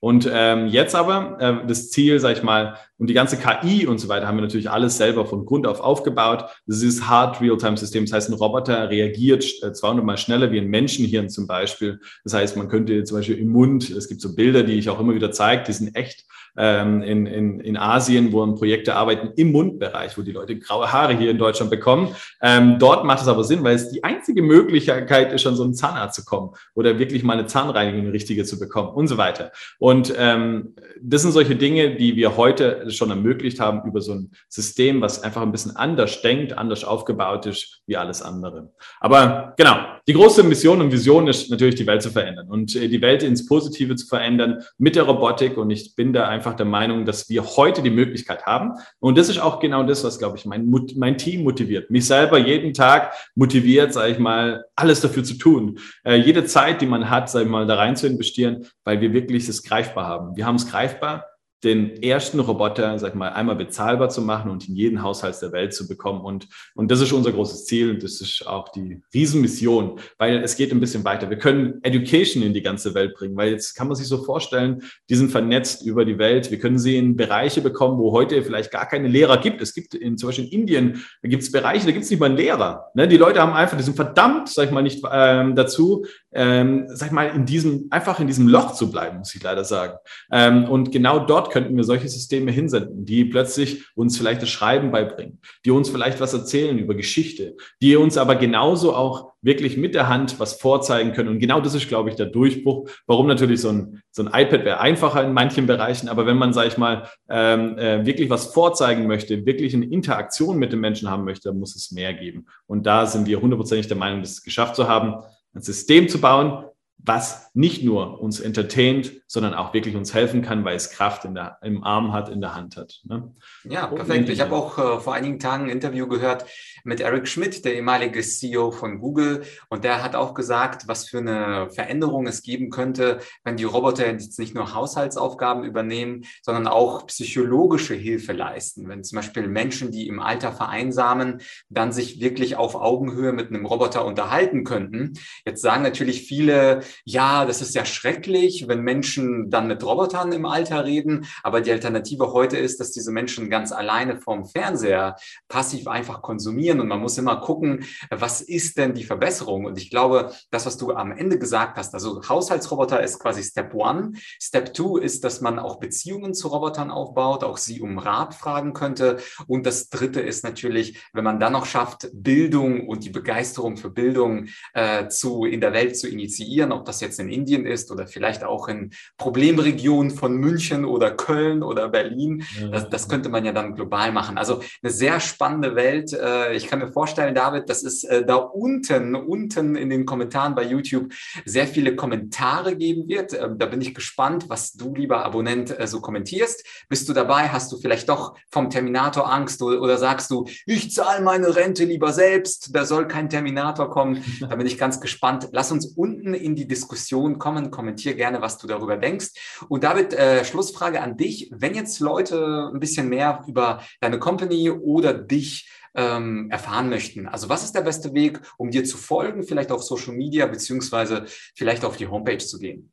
[0.00, 3.98] Und ähm, jetzt aber äh, das Ziel, sag ich mal, und die ganze KI und
[3.98, 6.44] so weiter haben wir natürlich alles selber von Grund auf aufgebaut.
[6.66, 8.04] Das ist Hard Real-Time-System.
[8.04, 12.00] Das heißt, ein Roboter reagiert 200 äh, Mal schneller wie ein Menschenhirn zum Beispiel.
[12.22, 15.00] Das heißt, man könnte zum Beispiel im Mund, es gibt so Bilder, die ich auch
[15.00, 19.52] immer wieder zeige, die sind echt ähm, in, in, in Asien, wo Projekte arbeiten im
[19.52, 22.14] Mundbereich, wo die Leute graue Haare hier in Deutschland bekommen.
[22.40, 25.74] Ähm, dort macht es aber Sinn, weil es die einzige Möglichkeit ist, an so einen
[25.74, 29.52] Zahnarzt zu kommen oder wirklich mal eine Zahnreinigung richtige zu bekommen und so weiter.
[29.78, 34.32] Und ähm, das sind solche Dinge, die wir heute schon ermöglicht haben über so ein
[34.48, 38.72] System, was einfach ein bisschen anders denkt, anders aufgebaut ist wie alles andere.
[39.00, 39.76] Aber genau,
[40.08, 43.22] die große Mission und Vision ist natürlich die Welt zu verändern und äh, die Welt
[43.22, 45.56] ins Positive zu verändern mit der Robotik.
[45.56, 48.72] Und ich bin da einfach der Meinung, dass wir heute die Möglichkeit haben.
[48.98, 51.90] Und das ist auch genau das, was, glaube ich, mein, mein Team motiviert.
[51.90, 55.78] Mich selber jeden Tag motiviert, sage ich mal, alles dafür zu tun.
[56.04, 59.12] Äh, jede Zeit, die man hat, sage ich mal, da rein zu investieren, weil wir
[59.12, 60.36] wirklich es greifbar haben.
[60.36, 61.26] Wir haben es greifbar
[61.64, 65.72] den ersten Roboter, sag mal, einmal bezahlbar zu machen und in jeden Haushalt der Welt
[65.74, 66.20] zu bekommen.
[66.22, 70.56] Und, und das ist unser großes Ziel und das ist auch die Riesenmission, weil es
[70.56, 71.30] geht ein bisschen weiter.
[71.30, 74.82] Wir können Education in die ganze Welt bringen, weil jetzt kann man sich so vorstellen,
[75.08, 76.50] die sind vernetzt über die Welt.
[76.50, 79.62] Wir können sie in Bereiche bekommen, wo heute vielleicht gar keine Lehrer gibt.
[79.62, 82.20] Es gibt in, zum Beispiel in Indien, da gibt es Bereiche, da gibt es nicht
[82.20, 82.90] mal einen Lehrer.
[82.94, 83.06] Ne?
[83.06, 86.04] Die Leute haben einfach, die sind verdammt, sag ich mal, nicht ähm, dazu,
[86.34, 89.64] ähm, sag ich mal, in diesem, einfach in diesem Loch zu bleiben, muss ich leider
[89.64, 89.98] sagen.
[90.30, 94.90] Ähm, und genau dort könnten wir solche Systeme hinsenden, die plötzlich uns vielleicht das Schreiben
[94.90, 99.94] beibringen, die uns vielleicht was erzählen über Geschichte, die uns aber genauso auch wirklich mit
[99.94, 101.28] der Hand was vorzeigen können.
[101.28, 104.64] Und genau das ist, glaube ich, der Durchbruch, warum natürlich so ein, so ein iPad
[104.64, 108.46] wäre einfacher in manchen Bereichen, aber wenn man, sage ich mal, ähm, äh, wirklich was
[108.46, 112.46] vorzeigen möchte, wirklich eine Interaktion mit dem Menschen haben möchte, muss es mehr geben.
[112.66, 115.22] Und da sind wir hundertprozentig der Meinung, das geschafft zu haben,
[115.54, 116.64] ein System zu bauen,
[117.04, 121.34] was nicht nur uns entertaint, sondern auch wirklich uns helfen kann, weil es Kraft in
[121.34, 123.00] der, im Arm hat, in der Hand hat.
[123.04, 123.34] Ne?
[123.64, 124.28] Ja, perfekt.
[124.28, 126.46] Ich habe auch äh, vor einigen Tagen ein Interview gehört
[126.84, 129.42] mit Eric Schmidt, der ehemalige CEO von Google.
[129.68, 134.10] Und der hat auch gesagt, was für eine Veränderung es geben könnte, wenn die Roboter
[134.10, 138.88] jetzt nicht nur Haushaltsaufgaben übernehmen, sondern auch psychologische Hilfe leisten.
[138.88, 143.66] Wenn zum Beispiel Menschen, die im Alter vereinsamen, dann sich wirklich auf Augenhöhe mit einem
[143.66, 145.14] Roboter unterhalten könnten.
[145.44, 150.46] Jetzt sagen natürlich viele, ja, das ist ja schrecklich, wenn Menschen dann mit Robotern im
[150.46, 151.26] Alter reden.
[151.42, 155.16] Aber die Alternative heute ist, dass diese Menschen ganz alleine vorm Fernseher
[155.48, 156.71] passiv einfach konsumieren.
[156.80, 159.64] Und man muss immer gucken, was ist denn die Verbesserung?
[159.64, 163.74] Und ich glaube, das, was du am Ende gesagt hast, also Haushaltsroboter ist quasi Step
[163.74, 164.12] One.
[164.40, 168.72] Step Two ist, dass man auch Beziehungen zu Robotern aufbaut, auch sie um Rat fragen
[168.72, 169.18] könnte.
[169.46, 173.90] Und das Dritte ist natürlich, wenn man dann noch schafft, Bildung und die Begeisterung für
[173.90, 178.06] Bildung äh, zu, in der Welt zu initiieren, ob das jetzt in Indien ist oder
[178.06, 182.44] vielleicht auch in Problemregionen von München oder Köln oder Berlin.
[182.70, 184.38] Das, das könnte man ja dann global machen.
[184.38, 186.12] Also eine sehr spannende Welt.
[186.12, 190.54] Äh, ich kann mir vorstellen, David, dass es äh, da unten, unten in den Kommentaren
[190.54, 191.12] bei YouTube
[191.44, 193.34] sehr viele Kommentare geben wird.
[193.34, 196.64] Ähm, da bin ich gespannt, was du, lieber Abonnent, äh, so kommentierst.
[196.88, 197.48] Bist du dabei?
[197.48, 202.12] Hast du vielleicht doch vom Terminator Angst oder sagst du, ich zahle meine Rente lieber
[202.12, 204.22] selbst, da soll kein Terminator kommen?
[204.52, 205.48] Da bin ich ganz gespannt.
[205.52, 207.70] Lass uns unten in die Diskussion kommen.
[207.70, 209.28] Kommentier gerne, was du darüber denkst.
[209.68, 211.50] Und David, äh, Schlussfrage an dich.
[211.54, 217.48] Wenn jetzt Leute ein bisschen mehr über deine Company oder dich ähm, erfahren möchten, also
[217.48, 221.24] was ist der beste Weg, um dir zu folgen, vielleicht auf Social Media beziehungsweise
[221.54, 222.92] vielleicht auf die Homepage zu gehen?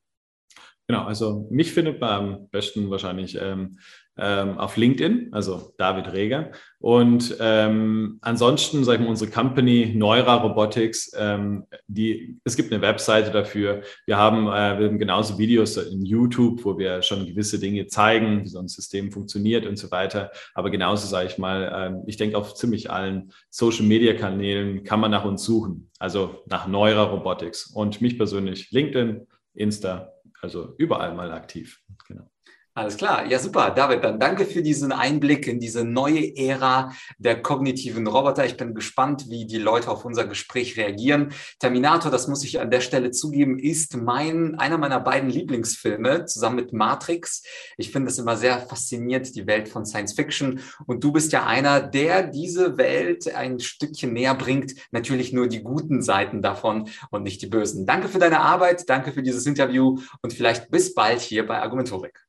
[0.87, 3.77] Genau, also mich findet man am besten wahrscheinlich ähm,
[4.21, 6.51] ähm, auf LinkedIn, also David Reger.
[6.79, 13.31] Und ähm, ansonsten, sagen wir, unsere Company Neura Robotics, ähm, die, es gibt eine Webseite
[13.31, 13.81] dafür.
[14.05, 18.43] Wir haben, äh, wir haben genauso Videos in YouTube, wo wir schon gewisse Dinge zeigen,
[18.43, 20.31] wie so ein System funktioniert und so weiter.
[20.53, 24.99] Aber genauso sage ich mal, ähm, ich denke, auf ziemlich allen Social Media Kanälen kann
[24.99, 27.67] man nach uns suchen, also nach Neura Robotics.
[27.67, 31.81] Und mich persönlich LinkedIn, Insta, also überall mal aktiv.
[32.07, 32.29] Genau.
[32.75, 33.25] Alles klar.
[33.25, 33.71] Ja, super.
[33.71, 38.45] David, dann danke für diesen Einblick in diese neue Ära der kognitiven Roboter.
[38.45, 41.33] Ich bin gespannt, wie die Leute auf unser Gespräch reagieren.
[41.59, 46.57] Terminator, das muss ich an der Stelle zugeben, ist mein, einer meiner beiden Lieblingsfilme zusammen
[46.57, 47.43] mit Matrix.
[47.75, 50.61] Ich finde es immer sehr faszinierend, die Welt von Science Fiction.
[50.85, 54.75] Und du bist ja einer, der diese Welt ein Stückchen näher bringt.
[54.91, 57.87] Natürlich nur die guten Seiten davon und nicht die bösen.
[57.87, 58.87] Danke für deine Arbeit.
[58.89, 62.28] Danke für dieses Interview und vielleicht bis bald hier bei Argumentorik.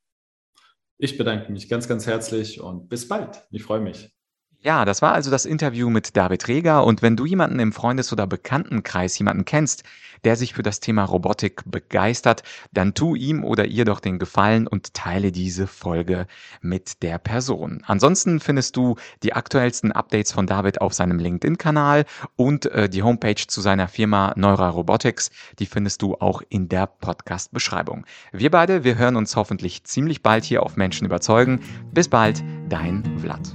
[1.03, 3.43] Ich bedanke mich ganz, ganz herzlich und bis bald.
[3.51, 4.11] Ich freue mich.
[4.63, 6.85] Ja, das war also das Interview mit David Reger.
[6.85, 9.85] Und wenn du jemanden im Freundes- oder Bekanntenkreis, jemanden kennst,
[10.25, 14.67] der sich für das Thema Robotik begeistert, dann tu ihm oder ihr doch den Gefallen
[14.67, 16.27] und teile diese Folge
[16.61, 17.83] mit der Person.
[17.87, 22.05] Ansonsten findest du die aktuellsten Updates von David auf seinem LinkedIn-Kanal
[22.37, 26.87] und äh, die Homepage zu seiner Firma Neura Robotics, die findest du auch in der
[26.87, 28.05] Podcast-Beschreibung.
[28.33, 31.61] Wir beide, wir hören uns hoffentlich ziemlich bald hier auf Menschen überzeugen.
[31.95, 33.55] Bis bald, dein Vlad.